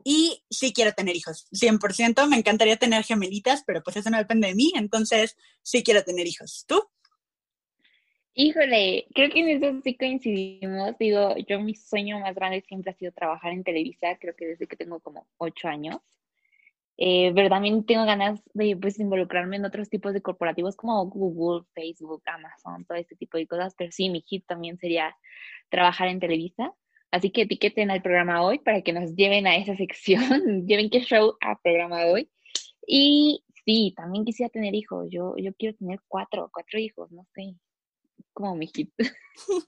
Y 0.03 0.43
sí 0.49 0.73
quiero 0.73 0.93
tener 0.93 1.15
hijos, 1.15 1.47
100%, 1.51 2.27
me 2.27 2.37
encantaría 2.37 2.77
tener 2.77 3.03
gemelitas, 3.03 3.63
pero 3.67 3.83
pues 3.83 3.97
eso 3.97 4.09
no 4.09 4.17
depende 4.17 4.47
de 4.47 4.55
mí, 4.55 4.71
entonces 4.75 5.35
sí 5.63 5.83
quiero 5.83 6.03
tener 6.03 6.27
hijos. 6.27 6.63
¿Tú? 6.67 6.81
Híjole, 8.33 9.07
creo 9.13 9.29
que 9.29 9.39
en 9.41 9.50
eso 9.50 9.81
sí 9.83 9.97
coincidimos. 9.97 10.97
Digo, 10.97 11.35
yo 11.47 11.59
mi 11.59 11.75
sueño 11.75 12.19
más 12.19 12.33
grande 12.33 12.61
siempre 12.61 12.91
ha 12.91 12.95
sido 12.95 13.11
trabajar 13.11 13.51
en 13.51 13.63
Televisa, 13.63 14.17
creo 14.19 14.35
que 14.35 14.47
desde 14.47 14.67
que 14.67 14.77
tengo 14.77 15.00
como 15.01 15.27
ocho 15.38 15.67
años. 15.67 16.00
Eh, 16.97 17.31
pero 17.35 17.50
también 17.50 17.85
tengo 17.85 18.05
ganas 18.05 18.41
de 18.53 18.77
pues, 18.77 19.00
involucrarme 19.00 19.57
en 19.57 19.65
otros 19.65 19.89
tipos 19.89 20.13
de 20.13 20.21
corporativos 20.21 20.75
como 20.77 21.05
Google, 21.07 21.67
Facebook, 21.73 22.21
Amazon, 22.25 22.85
todo 22.85 22.97
este 22.97 23.15
tipo 23.15 23.38
de 23.38 23.47
cosas. 23.47 23.75
Pero 23.77 23.91
sí, 23.91 24.09
mi 24.09 24.21
hit 24.21 24.45
también 24.47 24.77
sería 24.77 25.15
trabajar 25.69 26.07
en 26.07 26.19
Televisa. 26.19 26.73
Así 27.11 27.31
que 27.31 27.41
etiqueten 27.43 27.91
al 27.91 28.01
programa 28.01 28.43
hoy 28.43 28.59
para 28.59 28.81
que 28.81 28.93
nos 28.93 29.15
lleven 29.15 29.47
a 29.47 29.57
esa 29.57 29.75
sección, 29.75 30.21
lleven 30.67 30.89
qué 30.89 31.01
show 31.01 31.35
a 31.41 31.59
programa 31.61 32.05
hoy. 32.05 32.29
Y 32.88 33.43
sí, 33.65 33.93
también 33.97 34.25
quisiera 34.25 34.50
tener 34.50 34.73
hijos. 34.75 35.07
Yo, 35.11 35.35
yo 35.38 35.53
quiero 35.55 35.75
tener 35.77 36.00
cuatro, 36.07 36.50
cuatro 36.53 36.79
hijos, 36.79 37.11
no 37.11 37.25
sé 37.33 37.55
como 38.33 38.55
mi 38.55 38.67
hit. 38.67 38.91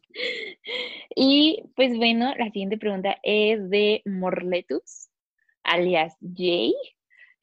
y 1.15 1.63
pues 1.75 1.95
bueno, 1.98 2.33
la 2.38 2.45
siguiente 2.45 2.77
pregunta 2.77 3.17
es 3.24 3.69
de 3.69 4.01
Morletus, 4.05 5.10
alias 5.63 6.15
Jay. 6.22 6.74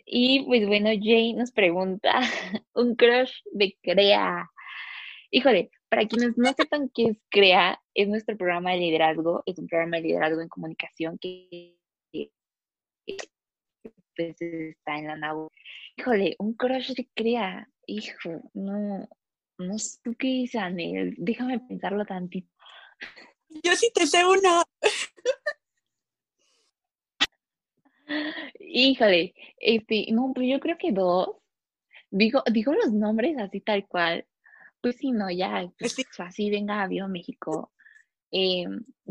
Y 0.05 0.45
pues 0.45 0.67
bueno, 0.67 0.90
Jay 1.00 1.35
nos 1.35 1.52
pregunta 1.52 2.21
un 2.75 2.97
crush 2.97 3.33
de 3.52 3.76
Crea. 3.83 4.50
Híjole, 5.31 5.71
para 5.90 6.07
quienes 6.07 6.38
no 6.38 6.52
sepan 6.52 6.88
qué 6.95 7.07
es 7.07 7.19
CREA, 7.31 7.81
es 7.95 8.09
nuestro 8.09 8.37
programa 8.37 8.71
de 8.71 8.79
liderazgo, 8.79 9.43
es 9.45 9.59
un 9.59 9.67
programa 9.67 9.97
de 9.97 10.05
liderazgo 10.05 10.40
en 10.40 10.49
comunicación 10.49 11.19
que 11.19 11.76
pues, 14.17 14.40
está 14.40 14.99
en 14.99 15.09
la 15.09 15.17
NAU. 15.17 15.49
Híjole, 15.97 16.37
un 16.38 16.55
crush 16.55 16.93
de 16.95 17.09
CREA, 17.14 17.69
hijo, 17.87 18.40
no, 18.55 19.09
no 19.61 19.79
sé 19.79 19.99
tú 20.02 20.14
qué 20.19 20.29
dices, 20.29 20.61
Anel. 20.61 21.14
Déjame 21.19 21.61
pensarlo 21.61 22.05
tantito. 22.05 22.49
Yo 23.62 23.75
sí 23.76 23.90
te 23.95 24.07
sé 24.07 24.25
uno. 24.25 24.62
Híjole, 28.61 29.35
este, 29.59 30.07
no, 30.12 30.33
pues 30.35 30.49
yo 30.49 30.61
creo 30.61 30.76
que 30.79 30.93
dos. 30.93 31.31
Digo, 32.11 32.43
digo 32.50 32.73
los 32.73 32.93
nombres 32.93 33.38
así 33.38 33.61
tal 33.61 33.87
cual. 33.87 34.26
Pues 34.81 34.97
sí, 34.97 35.12
no, 35.12 35.31
ya, 35.31 35.71
pues, 35.79 35.95
así 36.19 36.50
venga, 36.50 36.83
a 36.83 37.09
México. 37.09 37.73
Eh, 38.33 38.64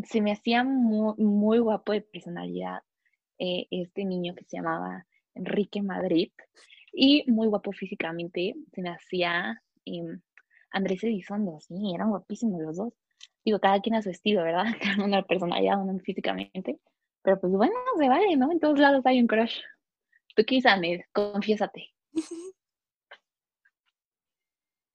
se 0.03 0.21
me 0.21 0.31
hacía 0.31 0.63
muy, 0.63 1.13
muy 1.17 1.59
guapo 1.59 1.91
de 1.91 2.01
personalidad 2.01 2.79
eh, 3.37 3.67
este 3.69 4.05
niño 4.05 4.33
que 4.35 4.45
se 4.45 4.57
llamaba 4.57 5.05
Enrique 5.35 5.81
Madrid 5.81 6.31
y 6.91 7.29
muy 7.29 7.47
guapo 7.47 7.71
físicamente. 7.71 8.55
Se 8.73 8.81
me 8.81 8.89
hacía 8.89 9.61
em, 9.85 10.21
Andrés 10.71 11.03
Elizondo, 11.03 11.59
sí, 11.59 11.93
eran 11.93 12.09
guapísimos 12.09 12.61
los 12.61 12.77
dos. 12.77 12.93
Digo, 13.43 13.59
cada 13.59 13.79
quien 13.81 13.95
a 13.95 14.01
su 14.01 14.09
estilo, 14.09 14.43
¿verdad? 14.43 14.65
Cada 14.81 15.03
uno 15.03 15.25
personalidad, 15.25 15.81
uno 15.81 15.99
físicamente. 15.99 16.79
Pero 17.21 17.39
pues 17.39 17.53
bueno, 17.53 17.73
se 17.97 18.07
vale, 18.07 18.35
¿no? 18.37 18.51
En 18.51 18.59
todos 18.59 18.79
lados 18.79 19.05
hay 19.05 19.19
un 19.19 19.27
crush. 19.27 19.59
¿Tú 20.35 20.43
qué 20.45 20.55
dices, 20.55 21.05
Confiésate. 21.11 21.89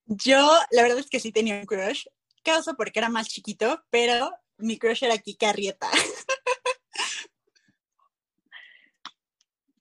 Yo, 0.06 0.46
la 0.70 0.82
verdad 0.82 0.98
es 0.98 1.08
que 1.08 1.20
sí 1.20 1.32
tenía 1.32 1.56
un 1.56 1.66
crush. 1.66 2.06
Causa 2.42 2.74
porque 2.74 2.98
era 2.98 3.08
más 3.08 3.28
chiquito, 3.28 3.82
pero 3.90 4.30
mi 4.58 4.78
crush 4.78 5.04
era 5.04 5.18
Kika 5.18 5.50
Arrieta. 5.50 5.88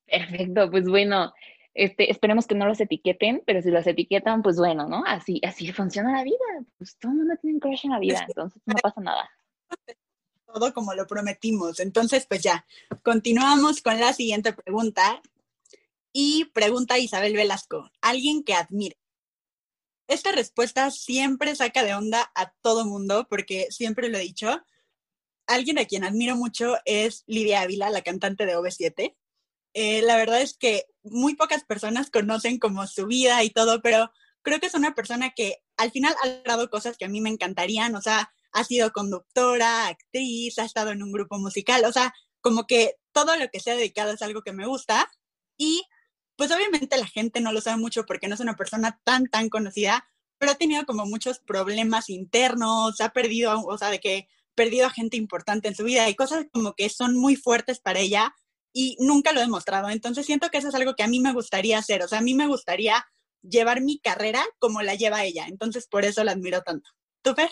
Perfecto, 0.07 0.69
pues 0.69 0.87
bueno, 0.87 1.33
este, 1.73 2.11
esperemos 2.11 2.45
que 2.45 2.55
no 2.55 2.67
los 2.67 2.79
etiqueten, 2.79 3.41
pero 3.45 3.61
si 3.61 3.71
los 3.71 3.87
etiquetan, 3.87 4.43
pues 4.43 4.57
bueno, 4.57 4.87
¿no? 4.87 5.03
Así, 5.05 5.41
así 5.43 5.71
funciona 5.71 6.11
la 6.11 6.23
vida. 6.23 6.37
Pues 6.77 6.97
todo 6.97 7.11
el 7.11 7.17
mundo 7.19 7.33
tiene 7.41 7.55
un 7.55 7.59
crush 7.59 7.85
en 7.85 7.91
la 7.91 7.99
vida, 7.99 8.25
entonces 8.27 8.61
no 8.65 8.75
pasa 8.75 9.01
nada. 9.01 9.29
Todo 10.45 10.73
como 10.73 10.93
lo 10.93 11.07
prometimos. 11.07 11.79
Entonces, 11.79 12.27
pues 12.27 12.43
ya, 12.43 12.65
continuamos 13.01 13.81
con 13.81 13.99
la 13.99 14.13
siguiente 14.13 14.53
pregunta. 14.53 15.21
Y 16.15 16.45
pregunta 16.53 16.99
Isabel 16.99 17.33
Velasco, 17.33 17.89
¿alguien 17.99 18.43
que 18.43 18.53
admire? 18.53 18.97
Esta 20.07 20.31
respuesta 20.31 20.91
siempre 20.91 21.55
saca 21.55 21.81
de 21.83 21.95
onda 21.95 22.31
a 22.35 22.51
todo 22.61 22.85
mundo, 22.85 23.25
porque 23.27 23.65
siempre 23.71 24.09
lo 24.09 24.19
he 24.19 24.21
dicho. 24.21 24.61
Alguien 25.47 25.79
a 25.79 25.85
quien 25.85 26.03
admiro 26.03 26.35
mucho 26.35 26.75
es 26.85 27.23
Lidia 27.25 27.61
Ávila, 27.61 27.89
la 27.89 28.03
cantante 28.03 28.45
de 28.45 28.55
OV7 28.55 29.15
eh, 29.73 30.01
la 30.01 30.17
verdad 30.17 30.41
es 30.41 30.57
que 30.57 30.85
muy 31.03 31.35
pocas 31.35 31.63
personas 31.63 32.09
conocen 32.11 32.59
como 32.59 32.85
su 32.87 33.07
vida 33.07 33.43
y 33.43 33.49
todo, 33.49 33.81
pero 33.81 34.11
creo 34.41 34.59
que 34.59 34.67
es 34.67 34.73
una 34.75 34.93
persona 34.93 35.31
que 35.31 35.63
al 35.77 35.91
final 35.91 36.15
ha 36.23 36.27
logrado 36.27 36.69
cosas 36.69 36.97
que 36.97 37.05
a 37.05 37.09
mí 37.09 37.21
me 37.21 37.29
encantarían, 37.29 37.95
o 37.95 38.01
sea, 38.01 38.31
ha 38.51 38.63
sido 38.63 38.91
conductora, 38.91 39.87
actriz, 39.87 40.59
ha 40.59 40.65
estado 40.65 40.91
en 40.91 41.01
un 41.01 41.11
grupo 41.11 41.39
musical, 41.39 41.85
o 41.85 41.91
sea, 41.91 42.13
como 42.41 42.67
que 42.67 42.97
todo 43.11 43.35
lo 43.37 43.49
que 43.49 43.59
se 43.59 43.71
ha 43.71 43.75
dedicado 43.75 44.11
es 44.11 44.21
algo 44.21 44.43
que 44.43 44.53
me 44.53 44.67
gusta 44.67 45.09
y 45.57 45.83
pues 46.35 46.51
obviamente 46.51 46.97
la 46.97 47.07
gente 47.07 47.41
no 47.41 47.51
lo 47.51 47.61
sabe 47.61 47.77
mucho 47.77 48.05
porque 48.05 48.27
no 48.27 48.35
es 48.35 48.41
una 48.41 48.55
persona 48.55 48.99
tan, 49.03 49.27
tan 49.27 49.49
conocida, 49.49 50.07
pero 50.37 50.51
ha 50.51 50.55
tenido 50.55 50.85
como 50.85 51.05
muchos 51.05 51.39
problemas 51.39 52.09
internos, 52.09 53.01
ha 53.01 53.09
perdido, 53.09 53.61
o 53.61 53.77
sea, 53.77 53.89
de 53.89 53.99
que 53.99 54.27
perdido 54.55 54.87
a 54.87 54.91
gente 54.91 55.17
importante 55.17 55.67
en 55.67 55.75
su 55.75 55.83
vida 55.83 56.09
y 56.09 56.15
cosas 56.15 56.45
como 56.51 56.73
que 56.73 56.89
son 56.89 57.15
muy 57.15 57.35
fuertes 57.35 57.79
para 57.79 57.99
ella 57.99 58.35
y 58.73 58.97
nunca 58.99 59.31
lo 59.31 59.39
he 59.39 59.43
demostrado. 59.43 59.89
Entonces 59.89 60.25
siento 60.25 60.49
que 60.49 60.57
eso 60.57 60.69
es 60.69 60.75
algo 60.75 60.95
que 60.95 61.03
a 61.03 61.07
mí 61.07 61.19
me 61.19 61.31
gustaría 61.31 61.77
hacer. 61.77 62.01
O 62.01 62.07
sea, 62.07 62.19
a 62.19 62.23
mí 62.23 62.33
me 62.33 62.47
gustaría 62.47 63.05
llevar 63.41 63.81
mi 63.81 63.99
carrera 63.99 64.41
como 64.59 64.81
la 64.81 64.95
lleva 64.95 65.23
ella. 65.23 65.45
Entonces 65.47 65.87
por 65.87 66.03
eso 66.03 66.23
la 66.23 66.31
admiro 66.31 66.61
tanto. 66.61 66.89
¿Tú, 67.21 67.33
Fer? 67.33 67.51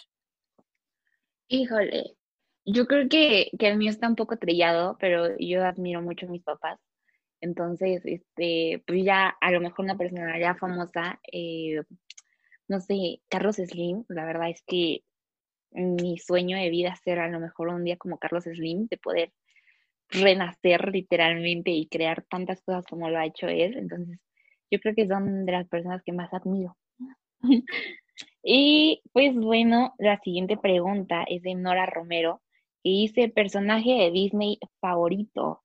Híjole, 1.48 2.18
yo 2.66 2.88
creo 2.88 3.08
que, 3.08 3.52
que 3.58 3.68
el 3.68 3.78
mío 3.78 3.92
está 3.92 4.08
un 4.08 4.16
poco 4.16 4.38
trillado, 4.38 4.98
pero 5.00 5.38
yo 5.38 5.64
admiro 5.64 6.02
mucho 6.02 6.26
a 6.26 6.30
mis 6.30 6.44
papás. 6.44 6.80
Entonces, 7.42 8.02
este, 8.06 8.84
pues 8.86 9.04
ya 9.04 9.30
a 9.30 9.52
lo 9.52 9.62
mejor 9.62 9.86
una 9.86 9.98
persona 9.98 10.40
ya 10.40 10.56
famosa, 10.56 11.20
eh, 11.32 11.82
no 12.68 12.80
sé, 12.80 13.22
Carlos 13.30 13.56
Slim, 13.56 14.06
la 14.10 14.26
verdad 14.26 14.50
es 14.50 14.64
que 14.66 15.04
mi 15.72 16.18
sueño 16.20 16.58
de 16.58 16.70
vida 16.70 16.96
ser 17.04 17.20
a 17.20 17.30
lo 17.30 17.40
mejor 17.40 17.70
un 17.70 17.84
día 17.84 17.98
como 17.98 18.20
Carlos 18.20 18.44
Slim, 18.44 18.88
de 18.88 18.98
poder 18.98 19.34
renacer 20.12 20.90
literalmente 20.92 21.72
y 21.72 21.88
crear 21.88 22.24
tantas 22.30 22.62
cosas 22.62 22.86
como 22.86 23.10
lo 23.10 23.18
ha 23.18 23.26
hecho 23.26 23.48
él. 23.48 23.78
Entonces, 23.78 24.20
yo 24.70 24.80
creo 24.80 24.96
que 24.96 25.08
son 25.08 25.46
de 25.46 25.52
las 25.52 25.68
personas 25.68 26.02
que 26.04 26.14
más 26.14 26.34
admiro. 26.34 26.78
y 28.44 29.02
pues 29.14 29.36
bueno, 29.36 29.94
la 29.98 30.20
siguiente 30.20 30.58
pregunta 30.58 31.24
es 31.28 31.42
de 31.42 31.56
Nora 31.56 31.86
Romero, 31.86 32.42
que 32.84 32.90
dice 32.90 33.30
personaje 33.30 33.92
de 33.92 34.12
Disney 34.12 34.60
favorito. 34.80 35.62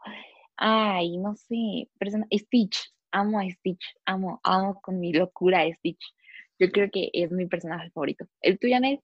Ay, 0.57 1.19
no 1.19 1.35
sé, 1.37 1.89
persona 1.99 2.27
Stitch, 2.33 2.79
amo 3.11 3.41
a 3.41 3.51
Stitch, 3.51 3.85
amo, 4.07 4.41
amo 4.43 4.81
con 4.81 4.99
mi 5.01 5.13
locura 5.13 5.63
a 5.63 5.73
Stitch. 5.75 6.15
Yo 6.59 6.71
creo 6.71 6.91
que 6.91 7.11
es 7.13 7.31
mi 7.31 7.47
personaje 7.47 7.91
favorito. 7.91 8.27
¿El 8.41 8.59
tuyo, 8.59 8.81
Ned? 8.81 9.01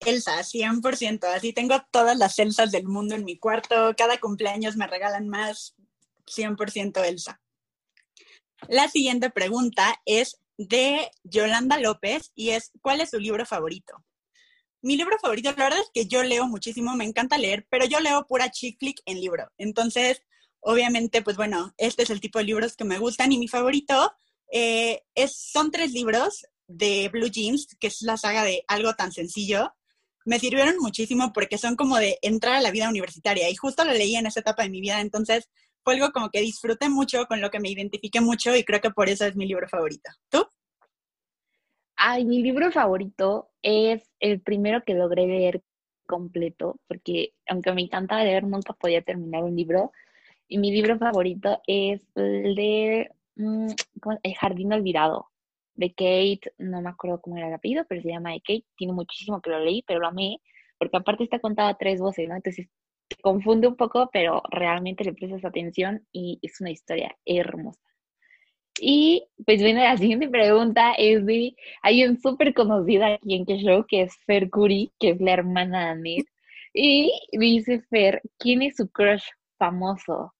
Elsa, 0.00 0.42
100%. 0.42 1.24
Así 1.24 1.52
tengo 1.52 1.76
todas 1.90 2.16
las 2.16 2.38
Elsas 2.38 2.70
del 2.72 2.86
mundo 2.86 3.14
en 3.14 3.24
mi 3.24 3.38
cuarto. 3.38 3.94
Cada 3.96 4.18
cumpleaños 4.18 4.76
me 4.76 4.86
regalan 4.86 5.28
más. 5.28 5.74
100% 6.26 7.04
Elsa. 7.04 7.40
La 8.68 8.88
siguiente 8.88 9.30
pregunta 9.30 10.00
es 10.04 10.38
de 10.56 11.10
Yolanda 11.24 11.78
López 11.78 12.32
y 12.34 12.50
es, 12.50 12.72
¿cuál 12.82 13.00
es 13.00 13.10
su 13.10 13.18
libro 13.18 13.46
favorito? 13.46 14.04
Mi 14.82 14.96
libro 14.96 15.16
favorito, 15.20 15.50
la 15.56 15.64
verdad 15.64 15.80
es 15.80 15.90
que 15.92 16.06
yo 16.06 16.22
leo 16.22 16.46
muchísimo, 16.46 16.94
me 16.94 17.04
encanta 17.04 17.38
leer, 17.38 17.66
pero 17.70 17.84
yo 17.86 18.00
leo 18.00 18.26
pura 18.26 18.50
chick 18.50 18.78
flick 18.78 19.00
en 19.04 19.20
libro. 19.20 19.50
Entonces, 19.58 20.22
obviamente, 20.60 21.22
pues 21.22 21.36
bueno, 21.36 21.74
este 21.76 22.02
es 22.02 22.10
el 22.10 22.20
tipo 22.20 22.38
de 22.38 22.44
libros 22.44 22.76
que 22.76 22.84
me 22.84 22.98
gustan 22.98 23.32
y 23.32 23.38
mi 23.38 23.48
favorito 23.48 24.12
eh, 24.52 25.02
es, 25.14 25.36
son 25.36 25.70
tres 25.70 25.92
libros 25.92 26.46
de 26.66 27.08
Blue 27.12 27.30
Jeans, 27.30 27.76
que 27.78 27.88
es 27.88 28.02
la 28.02 28.16
saga 28.16 28.44
de 28.44 28.64
algo 28.68 28.94
tan 28.94 29.12
sencillo 29.12 29.74
me 30.24 30.38
sirvieron 30.38 30.76
muchísimo 30.78 31.32
porque 31.32 31.58
son 31.58 31.76
como 31.76 31.96
de 31.96 32.18
entrar 32.22 32.54
a 32.56 32.60
la 32.60 32.70
vida 32.70 32.88
universitaria 32.88 33.48
y 33.48 33.54
justo 33.54 33.84
lo 33.84 33.92
leí 33.92 34.16
en 34.16 34.26
esa 34.26 34.40
etapa 34.40 34.62
de 34.62 34.70
mi 34.70 34.80
vida, 34.80 35.00
entonces 35.00 35.48
fue 35.82 35.94
algo 35.94 36.12
como 36.12 36.30
que 36.30 36.40
disfruté 36.40 36.88
mucho, 36.88 37.26
con 37.26 37.40
lo 37.40 37.50
que 37.50 37.60
me 37.60 37.70
identifiqué 37.70 38.20
mucho 38.20 38.54
y 38.54 38.64
creo 38.64 38.80
que 38.80 38.90
por 38.90 39.08
eso 39.08 39.24
es 39.24 39.36
mi 39.36 39.46
libro 39.46 39.68
favorito. 39.68 40.10
¿Tú? 40.28 40.46
Ay, 41.96 42.24
mi 42.24 42.42
libro 42.42 42.70
favorito 42.70 43.50
es 43.62 44.10
el 44.20 44.40
primero 44.40 44.82
que 44.84 44.94
logré 44.94 45.26
leer 45.26 45.62
completo, 46.06 46.78
porque 46.86 47.32
aunque 47.46 47.72
me 47.72 47.82
encanta 47.82 48.22
leer, 48.24 48.44
nunca 48.44 48.72
podía 48.72 49.02
terminar 49.02 49.44
un 49.44 49.54
libro. 49.54 49.92
Y 50.48 50.58
mi 50.58 50.72
libro 50.72 50.98
favorito 50.98 51.60
es 51.66 52.02
el 52.16 52.54
de 52.54 53.10
mm, 53.36 53.68
El 54.22 54.34
Jardín 54.34 54.72
Olvidado 54.72 55.30
de 55.74 55.90
Kate, 55.90 56.52
no 56.58 56.82
me 56.82 56.90
acuerdo 56.90 57.20
cómo 57.20 57.36
era 57.36 57.48
el 57.48 57.54
apellido, 57.54 57.84
pero 57.88 58.02
se 58.02 58.08
llama 58.08 58.32
de 58.32 58.40
Kate, 58.40 58.64
tiene 58.76 58.92
muchísimo 58.92 59.40
que 59.40 59.50
lo 59.50 59.60
leí, 59.60 59.82
pero 59.86 60.00
lo 60.00 60.08
amé, 60.08 60.38
porque 60.78 60.96
aparte 60.96 61.24
está 61.24 61.38
contado 61.38 61.68
a 61.68 61.78
tres 61.78 62.00
voces, 62.00 62.28
¿no? 62.28 62.36
Entonces 62.36 62.68
te 63.08 63.16
confunde 63.16 63.66
un 63.68 63.76
poco, 63.76 64.08
pero 64.12 64.42
realmente 64.50 65.04
le 65.04 65.12
prestas 65.12 65.44
atención 65.44 66.06
y 66.12 66.38
es 66.42 66.60
una 66.60 66.70
historia 66.70 67.16
hermosa. 67.24 67.80
Y 68.80 69.26
pues 69.44 69.60
bueno, 69.60 69.80
la 69.80 69.96
siguiente 69.96 70.28
pregunta 70.28 70.94
es 70.96 71.26
de 71.26 71.54
alguien 71.82 72.18
súper 72.20 72.54
conocida 72.54 73.14
aquí 73.14 73.34
en 73.34 73.44
show, 73.44 73.84
que 73.86 74.02
es 74.02 74.16
Fer 74.26 74.48
Curry, 74.48 74.90
que 74.98 75.10
es 75.10 75.20
la 75.20 75.32
hermana 75.32 75.80
de 75.80 75.90
Annette. 75.90 76.28
Y 76.72 77.12
dice 77.32 77.80
Fer, 77.90 78.22
¿quién 78.38 78.62
es 78.62 78.76
su 78.76 78.88
crush 78.88 79.24
famoso? 79.58 80.32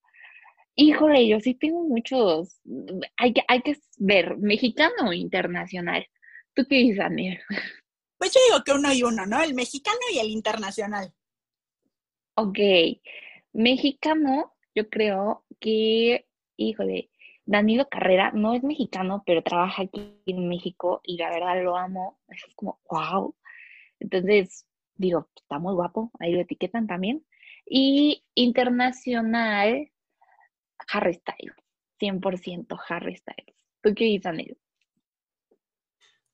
Híjole, 0.82 1.28
yo 1.28 1.38
sí 1.40 1.52
tengo 1.52 1.82
muchos. 1.82 2.58
Hay 3.18 3.34
que, 3.34 3.42
hay 3.48 3.60
que 3.60 3.76
ver, 3.98 4.38
mexicano 4.38 5.10
o 5.10 5.12
internacional. 5.12 6.06
¿Tú 6.54 6.64
qué 6.66 6.76
dices, 6.76 7.00
Amir? 7.00 7.38
Pues 8.16 8.32
yo 8.32 8.40
digo 8.48 8.64
que 8.64 8.72
uno 8.72 8.90
y 8.90 9.02
uno, 9.02 9.26
¿no? 9.26 9.42
El 9.42 9.52
mexicano 9.52 9.98
y 10.10 10.20
el 10.20 10.28
internacional. 10.28 11.12
Ok. 12.34 12.58
Mexicano, 13.52 14.54
yo 14.74 14.88
creo 14.88 15.44
que, 15.58 16.26
híjole, 16.56 17.10
Danilo 17.44 17.86
Carrera 17.90 18.32
no 18.32 18.54
es 18.54 18.62
mexicano, 18.62 19.22
pero 19.26 19.42
trabaja 19.42 19.82
aquí 19.82 20.18
en 20.24 20.48
México 20.48 21.02
y 21.04 21.18
la 21.18 21.28
verdad 21.28 21.62
lo 21.62 21.76
amo. 21.76 22.18
Es 22.28 22.42
como, 22.54 22.80
wow. 22.88 23.36
Entonces, 23.98 24.66
digo, 24.94 25.28
está 25.36 25.58
muy 25.58 25.74
guapo, 25.74 26.10
ahí 26.20 26.32
lo 26.32 26.40
etiquetan 26.40 26.86
también. 26.86 27.26
Y 27.66 28.24
internacional, 28.34 29.90
Harry 30.88 31.14
Styles, 31.14 31.54
100% 32.00 32.78
Harry 32.88 33.16
Styles. 33.16 33.56
¿Tú 33.82 33.94
qué 33.94 34.04
dices, 34.04 34.26
Anel? 34.26 34.58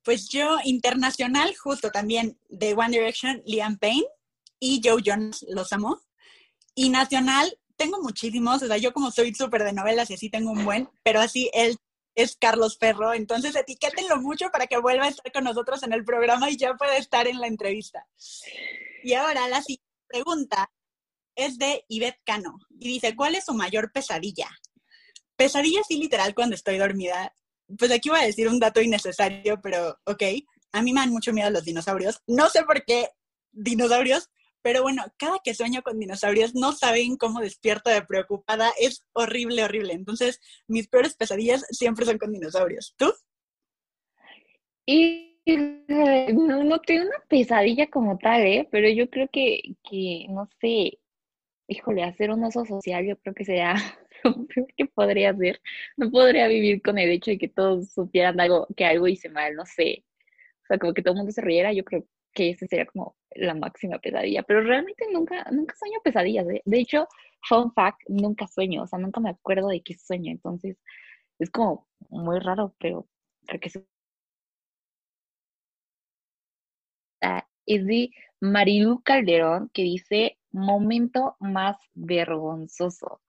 Pues 0.03 0.29
yo 0.29 0.59
internacional, 0.65 1.55
justo 1.57 1.91
también 1.91 2.39
de 2.49 2.75
One 2.75 2.91
Direction, 2.91 3.43
Liam 3.45 3.77
Payne 3.79 4.07
y 4.61 4.81
Joe 4.83 5.03
Jonas, 5.03 5.45
los 5.49 5.73
amo. 5.73 6.01
Y 6.75 6.91
nacional, 6.91 7.59
tengo 7.77 8.01
muchísimos, 8.01 8.63
o 8.63 8.67
sea, 8.67 8.77
yo 8.77 8.93
como 8.93 9.11
soy 9.11 9.35
súper 9.35 9.65
de 9.65 9.73
novelas 9.73 10.11
y 10.11 10.15
así 10.15 10.31
tengo 10.31 10.51
un 10.51 10.65
buen, 10.65 10.89
pero 11.03 11.21
así 11.21 11.51
él 11.53 11.77
es 12.15 12.37
Carlos 12.37 12.79
Ferro, 12.79 13.13
entonces 13.13 13.55
etiquétenlo 13.55 14.17
mucho 14.19 14.49
para 14.51 14.67
que 14.67 14.79
vuelva 14.79 15.05
a 15.05 15.09
estar 15.09 15.31
con 15.33 15.45
nosotros 15.45 15.83
en 15.83 15.93
el 15.93 16.05
programa 16.05 16.51
y 16.51 16.57
ya 16.57 16.75
pueda 16.75 16.97
estar 16.97 17.27
en 17.27 17.41
la 17.41 17.47
entrevista. 17.47 18.07
Y 19.03 19.13
ahora 19.15 19.49
la 19.49 19.61
siguiente 19.61 19.85
pregunta 20.09 20.71
es 21.37 21.59
de 21.59 21.85
Ivette 21.89 22.21
Cano 22.25 22.59
y 22.81 22.89
dice, 22.89 23.15
¿cuál 23.15 23.35
es 23.35 23.45
su 23.45 23.55
mayor 23.55 23.93
pesadilla? 23.93 24.49
Pesadilla 25.37 25.83
sí 25.87 25.99
literal 25.99 26.35
cuando 26.35 26.57
estoy 26.57 26.79
dormida. 26.79 27.33
Pues 27.79 27.91
aquí 27.91 28.09
voy 28.09 28.21
a 28.21 28.27
decir 28.27 28.49
un 28.49 28.59
dato 28.59 28.81
innecesario, 28.81 29.61
pero 29.63 29.99
ok. 30.05 30.23
A 30.73 30.83
mí 30.83 30.93
me 30.93 31.01
dan 31.01 31.11
mucho 31.11 31.33
miedo 31.33 31.51
los 31.51 31.65
dinosaurios. 31.65 32.21
No 32.27 32.49
sé 32.49 32.65
por 32.65 32.85
qué 32.85 33.11
dinosaurios, 33.53 34.31
pero 34.63 34.83
bueno, 34.83 35.05
cada 35.17 35.39
que 35.45 35.55
sueño 35.55 35.83
con 35.83 35.99
dinosaurios 35.99 36.55
no 36.55 36.73
saben 36.73 37.17
cómo 37.17 37.41
despierto 37.41 37.91
de 37.91 38.03
preocupada. 38.03 38.73
Es 38.81 39.03
horrible, 39.13 39.63
horrible. 39.63 39.93
Entonces, 39.93 40.41
mis 40.67 40.89
peores 40.89 41.15
pesadillas 41.15 41.65
siempre 41.71 42.05
son 42.05 42.19
con 42.19 42.33
dinosaurios. 42.33 42.95
¿Tú? 42.97 43.13
Y 44.87 45.37
no, 45.47 46.65
no 46.65 46.81
tengo 46.81 47.07
una 47.07 47.23
pesadilla 47.29 47.89
como 47.89 48.19
tal, 48.19 48.43
¿eh? 48.43 48.69
Pero 48.71 48.89
yo 48.89 49.09
creo 49.09 49.29
que, 49.33 49.61
que, 49.89 50.27
no 50.29 50.49
sé, 50.61 50.99
híjole, 51.69 52.03
hacer 52.05 52.31
un 52.31 52.45
oso 52.45 52.65
social 52.65 53.05
yo 53.07 53.17
creo 53.19 53.35
que 53.35 53.45
sería 53.45 53.75
lo 54.25 54.47
peor 54.47 54.67
que 54.77 54.87
podría 54.87 55.31
hacer. 55.31 55.61
No 55.97 56.11
podría 56.11 56.49
vivir 56.49 56.83
con 56.83 56.99
el 56.99 57.11
hecho 57.11 57.31
de 57.31 57.39
que 57.39 57.49
todos 57.49 57.91
supieran 57.93 58.41
algo, 58.41 58.67
que 58.77 58.85
algo 58.85 59.09
hice 59.09 59.29
mal, 59.29 59.55
no 59.55 59.65
sé. 59.67 60.05
O 60.65 60.67
sea, 60.69 60.79
como 60.79 60.95
que 60.95 61.03
todo 61.03 61.15
el 61.15 61.19
mundo 61.19 61.33
se 61.33 61.43
riera, 61.43 61.73
yo 61.73 61.85
creo 61.85 62.05
que 62.35 62.51
esa 62.51 62.67
sería 62.67 62.87
como 62.87 63.17
la 63.33 63.55
máxima 63.55 63.99
pesadilla. 63.99 64.43
Pero 64.45 64.63
realmente 64.63 65.07
nunca, 65.13 65.45
nunca 65.53 65.75
sueño 65.77 66.01
pesadillas. 66.05 66.49
¿eh? 66.51 66.63
De 66.65 66.81
hecho, 66.81 67.09
fun 67.49 67.73
fact, 67.75 68.01
nunca 68.09 68.47
sueño, 68.49 68.83
o 68.85 68.87
sea, 68.87 68.99
nunca 68.99 69.21
me 69.21 69.31
acuerdo 69.31 69.69
de 69.69 69.83
qué 69.83 69.95
sueño. 69.95 70.33
Entonces, 70.33 70.79
es 71.39 71.51
como 71.51 71.89
muy 72.11 72.39
raro, 72.41 72.75
pero 72.79 73.09
creo 73.47 73.61
que 73.61 73.69
es 73.69 73.81
de 77.67 78.11
Marilu 78.41 79.03
Calderón 79.03 79.71
que 79.73 79.83
dice 79.83 80.39
momento 80.53 81.37
más 81.41 81.77
vergonzoso. 81.95 83.21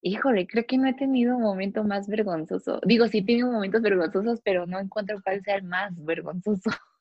Híjole, 0.00 0.46
creo 0.46 0.64
que 0.64 0.78
no 0.78 0.88
he 0.88 0.94
tenido 0.94 1.36
un 1.36 1.42
momento 1.42 1.82
más 1.82 2.06
vergonzoso. 2.06 2.80
Digo, 2.84 3.08
sí 3.08 3.18
he 3.18 3.24
tenido 3.24 3.50
momentos 3.50 3.82
vergonzosos, 3.82 4.40
pero 4.42 4.66
no 4.66 4.78
encuentro 4.78 5.20
cuál 5.22 5.42
sea 5.42 5.56
el 5.56 5.64
más 5.64 5.92
vergonzoso. 6.04 6.70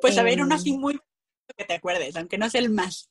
Pues 0.00 0.18
a 0.18 0.24
ver, 0.24 0.42
uno 0.42 0.56
así 0.56 0.70
em. 0.70 0.80
muy 0.80 0.98
que 1.56 1.64
te 1.64 1.74
acuerdes, 1.74 2.16
aunque 2.16 2.38
no 2.38 2.50
sea 2.50 2.60
el 2.60 2.70
más. 2.70 3.08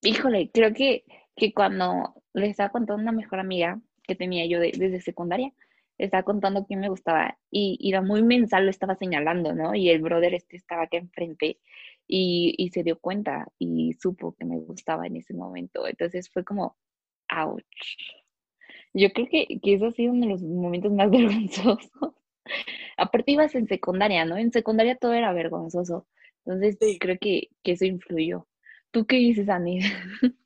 Híjole, 0.00 0.50
creo 0.50 0.72
que, 0.72 1.04
que 1.36 1.52
cuando 1.52 2.14
le 2.32 2.48
estaba 2.48 2.70
contando 2.70 3.00
a 3.00 3.02
una 3.02 3.12
mejor 3.12 3.38
amiga 3.38 3.80
que 4.02 4.14
tenía 4.14 4.46
yo 4.46 4.60
desde 4.60 5.00
secundaria, 5.02 5.52
estaba 5.98 6.22
contando 6.22 6.66
quién 6.66 6.80
me 6.80 6.88
gustaba 6.88 7.38
y, 7.50 7.76
y 7.80 7.90
era 7.90 8.02
muy 8.02 8.22
mensal, 8.22 8.64
lo 8.64 8.70
estaba 8.70 8.96
señalando, 8.96 9.54
¿no? 9.54 9.74
Y 9.74 9.90
el 9.90 10.00
brother 10.00 10.34
este 10.34 10.56
estaba 10.56 10.84
aquí 10.84 10.96
enfrente 10.96 11.58
y, 12.06 12.54
y 12.58 12.70
se 12.70 12.82
dio 12.82 12.98
cuenta 12.98 13.48
y 13.58 13.92
supo 13.94 14.34
que 14.34 14.44
me 14.44 14.58
gustaba 14.58 15.06
en 15.06 15.16
ese 15.16 15.34
momento. 15.34 15.86
Entonces 15.86 16.30
fue 16.30 16.44
como, 16.44 16.76
ouch. 17.28 17.64
Yo 18.94 19.10
creo 19.12 19.28
que, 19.30 19.60
que 19.62 19.74
eso 19.74 19.86
ha 19.86 19.92
sido 19.92 20.12
uno 20.12 20.26
de 20.26 20.32
los 20.32 20.42
momentos 20.42 20.92
más 20.92 21.10
vergonzosos. 21.10 21.90
Aparte 22.96 23.32
ibas 23.32 23.54
en 23.54 23.66
secundaria, 23.68 24.24
¿no? 24.24 24.36
En 24.36 24.52
secundaria 24.52 24.96
todo 24.96 25.12
era 25.14 25.32
vergonzoso. 25.32 26.06
Entonces 26.44 26.76
creo 27.00 27.18
que, 27.20 27.48
que 27.62 27.72
eso 27.72 27.84
influyó. 27.84 28.48
¿Tú 28.90 29.06
qué 29.06 29.16
dices, 29.16 29.48
Ani? 29.48 29.80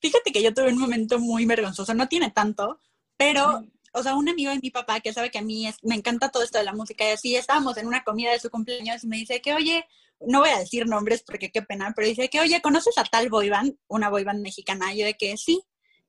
Fíjate 0.00 0.32
que 0.32 0.42
yo 0.42 0.52
tuve 0.54 0.72
un 0.72 0.78
momento 0.78 1.18
muy 1.18 1.46
vergonzoso, 1.46 1.94
no 1.94 2.08
tiene 2.08 2.30
tanto, 2.30 2.78
pero 3.16 3.64
o 3.92 4.02
sea, 4.02 4.14
un 4.14 4.28
amigo 4.28 4.50
de 4.50 4.60
mi 4.60 4.70
papá 4.70 5.00
que 5.00 5.12
sabe 5.12 5.30
que 5.30 5.38
a 5.38 5.42
mí 5.42 5.68
me 5.82 5.94
encanta 5.94 6.30
todo 6.30 6.42
esto 6.42 6.58
de 6.58 6.64
la 6.64 6.72
música 6.72 7.04
y 7.04 7.10
así, 7.10 7.36
estábamos 7.36 7.76
en 7.76 7.86
una 7.86 8.04
comida 8.04 8.32
de 8.32 8.40
su 8.40 8.50
cumpleaños 8.50 9.04
y 9.04 9.06
me 9.06 9.16
dice 9.16 9.40
que, 9.40 9.54
oye, 9.54 9.86
no 10.20 10.40
voy 10.40 10.50
a 10.50 10.58
decir 10.58 10.86
nombres 10.86 11.22
porque 11.22 11.50
qué 11.50 11.62
pena, 11.62 11.92
pero 11.96 12.06
dice 12.06 12.28
que, 12.28 12.40
oye, 12.40 12.60
¿conoces 12.60 12.96
a 12.98 13.04
tal 13.04 13.28
boyband? 13.28 13.76
Una 13.88 14.10
boyband 14.10 14.42
mexicana. 14.42 14.94
Y 14.94 14.98
yo 14.98 15.06
de 15.06 15.14
que 15.14 15.36
sí. 15.36 15.62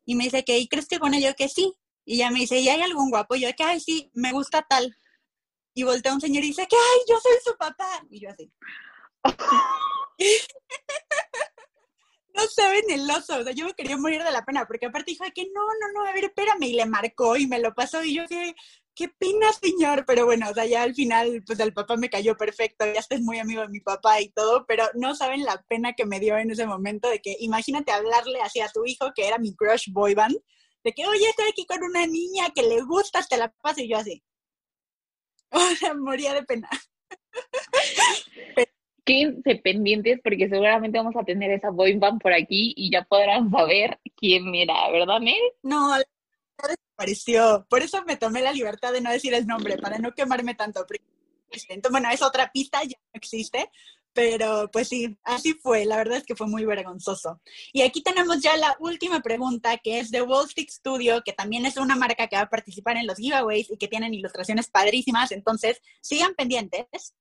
Y 0.05 0.15
me 0.15 0.25
dice 0.25 0.43
que, 0.43 0.59
¿y 0.59 0.67
crees 0.67 0.87
que 0.87 0.97
bueno? 0.97 1.17
Yo 1.17 1.33
que 1.35 1.47
sí. 1.47 1.73
Y 2.05 2.17
ya 2.17 2.29
me 2.29 2.39
dice, 2.39 2.59
¿y 2.59 2.69
hay 2.69 2.81
algún 2.81 3.09
guapo? 3.09 3.35
Y 3.35 3.41
yo 3.41 3.47
de 3.47 3.53
que, 3.53 3.63
ay, 3.63 3.79
sí, 3.79 4.11
me 4.13 4.31
gusta 4.31 4.63
tal. 4.63 4.95
Y 5.73 5.83
voltea 5.83 6.13
un 6.13 6.21
señor 6.21 6.43
y 6.43 6.47
dice 6.47 6.67
que, 6.67 6.75
ay, 6.75 6.99
yo 7.07 7.19
soy 7.19 7.37
su 7.43 7.57
papá. 7.57 8.03
Y 8.09 8.19
yo 8.19 8.29
así. 8.29 8.51
no 12.35 12.43
saben 12.47 12.83
el 12.89 13.09
oso, 13.09 13.39
o 13.39 13.43
sea, 13.43 13.53
yo 13.53 13.65
me 13.65 13.73
quería 13.73 13.97
morir 13.97 14.23
de 14.23 14.31
la 14.31 14.45
pena, 14.45 14.65
porque 14.65 14.87
aparte 14.87 15.11
dijo 15.11 15.25
que 15.33 15.45
no, 15.53 15.61
no, 15.79 15.91
no, 15.93 16.07
a 16.07 16.13
ver, 16.13 16.25
espérame, 16.25 16.63
y 16.63 16.73
le 16.73 16.85
marcó 16.85 17.37
y 17.37 17.47
me 17.47 17.59
lo 17.59 17.73
pasó, 17.73 18.03
y 18.03 18.15
yo 18.15 18.27
que, 18.27 18.55
qué 18.95 19.09
pena, 19.09 19.51
señor, 19.53 20.05
pero 20.05 20.25
bueno, 20.25 20.49
o 20.49 20.53
sea, 20.53 20.65
ya 20.65 20.83
al 20.83 20.95
final, 20.95 21.43
pues 21.45 21.59
el 21.59 21.73
papá 21.73 21.97
me 21.97 22.09
cayó 22.09 22.35
perfecto, 22.37 22.85
ya 22.85 22.99
estás 22.99 23.21
muy 23.21 23.39
amigo 23.39 23.61
de 23.61 23.69
mi 23.69 23.79
papá 23.79 24.21
y 24.21 24.29
todo, 24.29 24.65
pero 24.65 24.85
no 24.95 25.15
saben 25.15 25.43
la 25.43 25.61
pena 25.67 25.93
que 25.93 26.05
me 26.05 26.19
dio 26.19 26.37
en 26.37 26.51
ese 26.51 26.65
momento 26.65 27.09
de 27.09 27.21
que, 27.21 27.35
imagínate 27.39 27.91
hablarle 27.91 28.41
así 28.41 28.59
a 28.61 28.69
tu 28.69 28.85
hijo, 28.85 29.11
que 29.15 29.27
era 29.27 29.37
mi 29.37 29.55
crush 29.55 29.89
boy 29.91 30.13
band, 30.13 30.37
de 30.83 30.93
que, 30.93 31.05
oye, 31.07 31.29
estoy 31.29 31.49
aquí 31.49 31.65
con 31.65 31.83
una 31.83 32.05
niña 32.07 32.49
que 32.55 32.63
le 32.63 32.81
gusta, 32.81 33.21
te 33.23 33.37
la 33.37 33.51
paso, 33.51 33.81
y 33.81 33.89
yo 33.89 33.97
así. 33.97 34.23
O 35.53 35.59
sea, 35.75 35.93
moría 35.93 36.33
de 36.33 36.43
pena. 36.43 36.69
quédense 39.03 39.55
pendientes 39.55 40.19
porque 40.23 40.47
seguramente 40.49 40.97
vamos 40.97 41.15
a 41.15 41.23
tener 41.23 41.51
esa 41.51 41.69
boy 41.69 41.97
band 41.97 42.21
por 42.21 42.33
aquí 42.33 42.73
y 42.75 42.91
ya 42.91 43.03
podrán 43.03 43.49
saber 43.51 43.99
quién 44.15 44.53
era, 44.53 44.89
¿verdad, 44.91 45.19
Mel? 45.19 45.41
No, 45.63 45.95
desapareció. 46.67 47.65
Por 47.69 47.81
eso 47.81 48.03
me 48.05 48.17
tomé 48.17 48.41
la 48.41 48.53
libertad 48.53 48.93
de 48.93 49.01
no 49.01 49.11
decir 49.11 49.33
el 49.33 49.47
nombre, 49.47 49.77
para 49.77 49.97
no 49.97 50.13
quemarme 50.13 50.55
tanto. 50.55 50.85
Bueno, 51.89 52.09
es 52.09 52.21
otra 52.21 52.51
pista, 52.51 52.83
ya 52.83 52.97
no 52.97 53.17
existe, 53.17 53.69
pero 54.13 54.69
pues 54.71 54.87
sí, 54.87 55.17
así 55.23 55.53
fue. 55.53 55.85
La 55.85 55.97
verdad 55.97 56.17
es 56.17 56.23
que 56.23 56.35
fue 56.35 56.47
muy 56.47 56.65
vergonzoso. 56.65 57.41
Y 57.73 57.81
aquí 57.81 58.01
tenemos 58.01 58.41
ya 58.41 58.55
la 58.57 58.75
última 58.79 59.21
pregunta, 59.21 59.77
que 59.77 59.99
es 59.99 60.11
de 60.11 60.21
Wallstick 60.21 60.69
Studio, 60.69 61.21
que 61.23 61.33
también 61.33 61.65
es 61.65 61.77
una 61.77 61.95
marca 61.95 62.27
que 62.27 62.35
va 62.35 62.43
a 62.43 62.49
participar 62.49 62.97
en 62.97 63.07
los 63.07 63.17
giveaways 63.17 63.69
y 63.69 63.77
que 63.77 63.87
tienen 63.87 64.13
ilustraciones 64.13 64.69
padrísimas. 64.69 65.31
Entonces, 65.31 65.81
sigan 66.01 66.35
pendientes. 66.35 67.15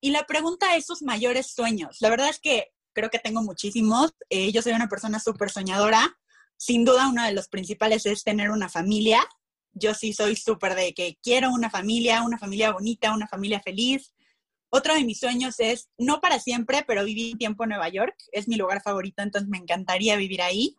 Y 0.00 0.10
la 0.10 0.24
pregunta 0.24 0.76
es 0.76 0.86
sus 0.86 1.02
mayores 1.02 1.48
sueños. 1.48 1.98
La 2.00 2.10
verdad 2.10 2.28
es 2.28 2.38
que 2.38 2.72
creo 2.92 3.10
que 3.10 3.18
tengo 3.18 3.42
muchísimos. 3.42 4.14
Eh, 4.30 4.52
yo 4.52 4.62
soy 4.62 4.72
una 4.72 4.88
persona 4.88 5.20
súper 5.20 5.50
soñadora. 5.50 6.18
Sin 6.56 6.84
duda, 6.84 7.08
uno 7.08 7.24
de 7.24 7.32
los 7.32 7.48
principales 7.48 8.06
es 8.06 8.24
tener 8.24 8.50
una 8.50 8.68
familia. 8.68 9.20
Yo 9.72 9.94
sí 9.94 10.12
soy 10.12 10.36
súper 10.36 10.74
de 10.74 10.94
que 10.94 11.18
quiero 11.22 11.50
una 11.50 11.70
familia, 11.70 12.22
una 12.22 12.38
familia 12.38 12.72
bonita, 12.72 13.12
una 13.12 13.28
familia 13.28 13.60
feliz. 13.60 14.14
Otro 14.70 14.94
de 14.94 15.04
mis 15.04 15.20
sueños 15.20 15.60
es, 15.60 15.88
no 15.98 16.20
para 16.20 16.40
siempre, 16.40 16.84
pero 16.86 17.04
vivir 17.04 17.34
un 17.34 17.38
tiempo 17.38 17.64
en 17.64 17.70
Nueva 17.70 17.88
York. 17.88 18.16
Es 18.32 18.48
mi 18.48 18.56
lugar 18.56 18.82
favorito, 18.82 19.22
entonces 19.22 19.48
me 19.48 19.58
encantaría 19.58 20.16
vivir 20.16 20.42
ahí. 20.42 20.78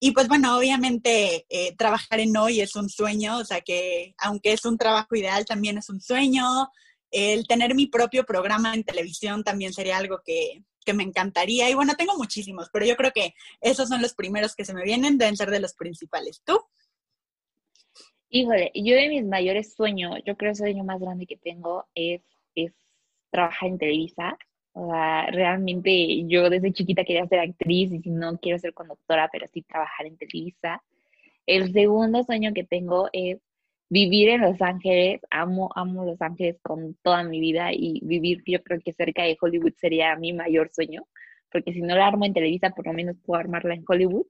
Y 0.00 0.10
pues 0.10 0.26
bueno, 0.26 0.56
obviamente 0.58 1.46
eh, 1.48 1.76
trabajar 1.76 2.18
en 2.18 2.36
hoy 2.36 2.60
es 2.60 2.74
un 2.74 2.88
sueño, 2.88 3.38
o 3.38 3.44
sea 3.44 3.60
que 3.60 4.16
aunque 4.18 4.52
es 4.52 4.64
un 4.64 4.76
trabajo 4.76 5.14
ideal, 5.14 5.44
también 5.44 5.78
es 5.78 5.88
un 5.88 6.00
sueño. 6.00 6.68
El 7.12 7.46
tener 7.46 7.74
mi 7.74 7.86
propio 7.86 8.24
programa 8.24 8.74
en 8.74 8.82
televisión 8.82 9.44
también 9.44 9.72
sería 9.72 9.98
algo 9.98 10.20
que, 10.24 10.64
me 10.92 11.04
encantaría. 11.04 11.70
Y 11.70 11.74
bueno, 11.74 11.94
tengo 11.94 12.16
muchísimos, 12.16 12.68
pero 12.72 12.84
yo 12.84 12.96
creo 12.96 13.12
que 13.12 13.34
esos 13.60 13.88
son 13.88 14.02
los 14.02 14.14
primeros 14.14 14.56
que 14.56 14.64
se 14.64 14.74
me 14.74 14.82
vienen, 14.82 15.16
deben 15.16 15.36
ser 15.36 15.50
de 15.50 15.60
los 15.60 15.74
principales. 15.74 16.42
¿Tú? 16.44 16.58
Híjole, 18.30 18.72
yo 18.74 18.96
de 18.96 19.08
mis 19.08 19.24
mayores 19.24 19.74
sueños, 19.74 20.16
yo 20.26 20.36
creo 20.36 20.48
que 20.48 20.48
el 20.48 20.56
sueño 20.56 20.82
más 20.82 21.00
grande 21.00 21.26
que 21.26 21.36
tengo 21.36 21.86
es, 21.94 22.22
es 22.56 22.72
trabajar 23.30 23.68
en 23.68 23.78
Televisa. 23.78 24.36
O 24.72 24.90
sea, 24.90 25.26
realmente 25.26 26.26
yo 26.26 26.50
desde 26.50 26.72
chiquita 26.72 27.04
quería 27.04 27.28
ser 27.28 27.40
actriz 27.40 27.92
y 27.92 28.00
si 28.00 28.10
no 28.10 28.38
quiero 28.38 28.58
ser 28.58 28.72
conductora, 28.74 29.28
pero 29.30 29.46
sí 29.52 29.62
trabajar 29.62 30.06
en 30.06 30.16
Televisa. 30.16 30.82
El 31.46 31.72
segundo 31.72 32.24
sueño 32.24 32.52
que 32.54 32.64
tengo 32.64 33.08
es 33.12 33.38
vivir 33.92 34.30
en 34.30 34.40
Los 34.40 34.62
Ángeles, 34.62 35.20
amo, 35.28 35.70
amo 35.74 36.06
Los 36.06 36.22
Ángeles 36.22 36.58
con 36.62 36.94
toda 37.02 37.24
mi 37.24 37.40
vida 37.40 37.72
y 37.74 38.00
vivir 38.02 38.42
yo 38.46 38.62
creo 38.62 38.80
que 38.82 38.94
cerca 38.94 39.22
de 39.22 39.36
Hollywood 39.38 39.74
sería 39.76 40.16
mi 40.16 40.32
mayor 40.32 40.70
sueño, 40.72 41.06
porque 41.50 41.74
si 41.74 41.82
no 41.82 41.94
la 41.94 42.06
armo 42.06 42.24
en 42.24 42.32
Televisa, 42.32 42.70
por 42.70 42.86
lo 42.86 42.94
menos 42.94 43.18
puedo 43.22 43.38
armarla 43.38 43.74
en 43.74 43.84
Hollywood. 43.86 44.24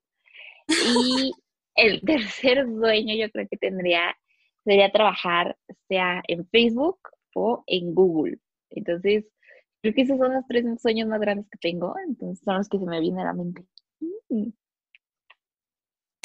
Y 0.67 1.31
el 1.77 2.01
tercer 2.01 2.67
sueño 2.67 3.15
yo 3.15 3.31
creo 3.31 3.47
que 3.49 3.57
tendría 3.57 4.17
sería 4.65 4.91
trabajar 4.91 5.57
sea 5.87 6.23
en 6.27 6.45
Facebook 6.49 6.99
o 7.33 7.63
en 7.69 7.95
Google. 7.95 8.39
Entonces, 8.71 9.27
creo 9.81 9.95
que 9.95 10.03
esos 10.03 10.19
son 10.19 10.35
los 10.35 10.45
tres 10.49 10.65
sueños 10.83 11.09
más 11.09 11.21
grandes 11.21 11.47
que 11.49 11.59
tengo, 11.59 11.95
entonces 12.09 12.45
son 12.45 12.57
los 12.57 12.69
que 12.69 12.79
se 12.81 12.87
me 12.87 12.99
vienen 12.99 13.21
a 13.21 13.25
la 13.27 13.33
mente. 13.33 13.65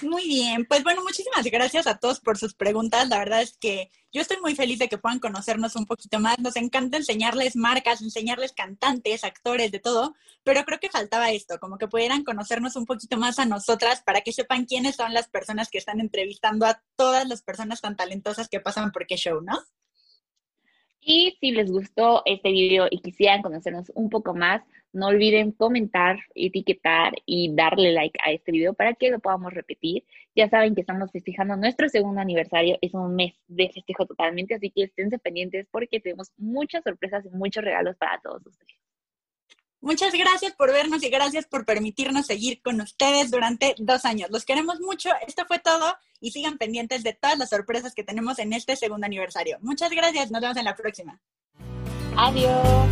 Muy 0.03 0.27
bien, 0.27 0.65
pues 0.67 0.83
bueno, 0.83 1.01
muchísimas 1.01 1.43
gracias 1.45 1.87
a 1.87 1.97
todos 1.97 2.19
por 2.19 2.37
sus 2.37 2.53
preguntas. 2.53 3.09
La 3.09 3.17
verdad 3.17 3.41
es 3.41 3.57
que 3.57 3.89
yo 4.11 4.21
estoy 4.21 4.37
muy 4.39 4.53
feliz 4.55 4.77
de 4.77 4.87
que 4.89 4.99
puedan 4.99 5.19
conocernos 5.19 5.75
un 5.75 5.87
poquito 5.87 6.19
más. 6.19 6.37
Nos 6.37 6.55
encanta 6.55 6.97
enseñarles 6.97 7.55
marcas, 7.55 8.03
enseñarles 8.03 8.53
cantantes, 8.53 9.23
actores, 9.23 9.71
de 9.71 9.79
todo, 9.79 10.13
pero 10.43 10.63
creo 10.65 10.79
que 10.79 10.91
faltaba 10.91 11.31
esto, 11.31 11.57
como 11.59 11.79
que 11.79 11.87
pudieran 11.87 12.23
conocernos 12.23 12.75
un 12.75 12.85
poquito 12.85 13.17
más 13.17 13.39
a 13.39 13.45
nosotras 13.45 14.03
para 14.03 14.21
que 14.21 14.33
sepan 14.33 14.65
quiénes 14.65 14.95
son 14.97 15.15
las 15.15 15.29
personas 15.29 15.69
que 15.69 15.79
están 15.79 15.99
entrevistando 15.99 16.67
a 16.67 16.79
todas 16.95 17.27
las 17.27 17.41
personas 17.41 17.81
tan 17.81 17.95
talentosas 17.95 18.49
que 18.49 18.59
pasan 18.59 18.91
por 18.91 19.07
qué 19.07 19.15
show, 19.17 19.41
¿no? 19.41 19.57
Y 21.09 21.37
si 21.39 21.51
les 21.51 21.71
gustó 21.71 22.21
este 22.25 22.51
video 22.51 22.87
y 22.91 22.99
quisieran 22.99 23.41
conocernos 23.41 23.89
un 23.95 24.09
poco 24.09 24.35
más, 24.35 24.61
no 24.91 25.07
olviden 25.07 25.53
comentar, 25.53 26.19
etiquetar 26.35 27.13
y 27.25 27.55
darle 27.55 27.93
like 27.93 28.19
a 28.25 28.31
este 28.33 28.51
video 28.51 28.73
para 28.73 28.93
que 28.93 29.09
lo 29.09 29.19
podamos 29.19 29.53
repetir. 29.53 30.03
Ya 30.35 30.49
saben 30.49 30.75
que 30.75 30.81
estamos 30.81 31.09
festejando 31.13 31.55
nuestro 31.55 31.87
segundo 31.87 32.19
aniversario, 32.19 32.77
es 32.81 32.93
un 32.93 33.15
mes 33.15 33.35
de 33.47 33.69
festejo 33.69 34.05
totalmente, 34.05 34.55
así 34.55 34.69
que 34.69 34.83
esténse 34.83 35.17
pendientes 35.17 35.65
porque 35.71 36.01
tenemos 36.01 36.33
muchas 36.37 36.83
sorpresas 36.83 37.25
y 37.25 37.29
muchos 37.29 37.63
regalos 37.63 37.95
para 37.95 38.19
todos 38.19 38.45
ustedes. 38.45 38.86
Muchas 39.81 40.11
gracias 40.13 40.53
por 40.53 40.71
vernos 40.71 41.03
y 41.03 41.09
gracias 41.09 41.45
por 41.45 41.65
permitirnos 41.65 42.25
seguir 42.25 42.61
con 42.61 42.81
ustedes 42.81 43.29
durante 43.29 43.75
dos 43.77 44.05
años. 44.05 44.29
Los 44.31 44.43
queremos 44.43 44.79
mucho. 44.79 45.09
Esto 45.27 45.45
fue 45.47 45.59
todo 45.59 45.95
y 46.19 46.31
sigan 46.31 46.57
pendientes 46.57 47.03
de 47.03 47.13
todas 47.13 47.37
las 47.37 47.49
sorpresas 47.49 47.93
que 47.93 48.03
tenemos 48.03 48.39
en 48.39 48.53
este 48.53 48.75
segundo 48.75 49.05
aniversario. 49.05 49.57
Muchas 49.61 49.91
gracias. 49.91 50.31
Nos 50.31 50.41
vemos 50.41 50.57
en 50.57 50.65
la 50.65 50.75
próxima. 50.75 51.19
Adiós. 52.17 52.87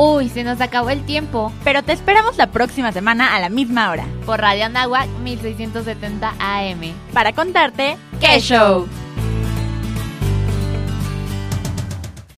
Uy, 0.00 0.28
se 0.28 0.44
nos 0.44 0.60
acabó 0.60 0.90
el 0.90 1.04
tiempo, 1.04 1.52
pero 1.64 1.82
te 1.82 1.92
esperamos 1.92 2.36
la 2.36 2.52
próxima 2.52 2.92
semana 2.92 3.34
a 3.34 3.40
la 3.40 3.48
misma 3.48 3.90
hora 3.90 4.06
por 4.26 4.40
Radio 4.40 4.66
Anáhuac 4.66 5.08
1670 5.24 6.34
AM 6.38 6.94
para 7.12 7.32
contarte 7.32 7.96
qué 8.20 8.38
show. 8.40 8.86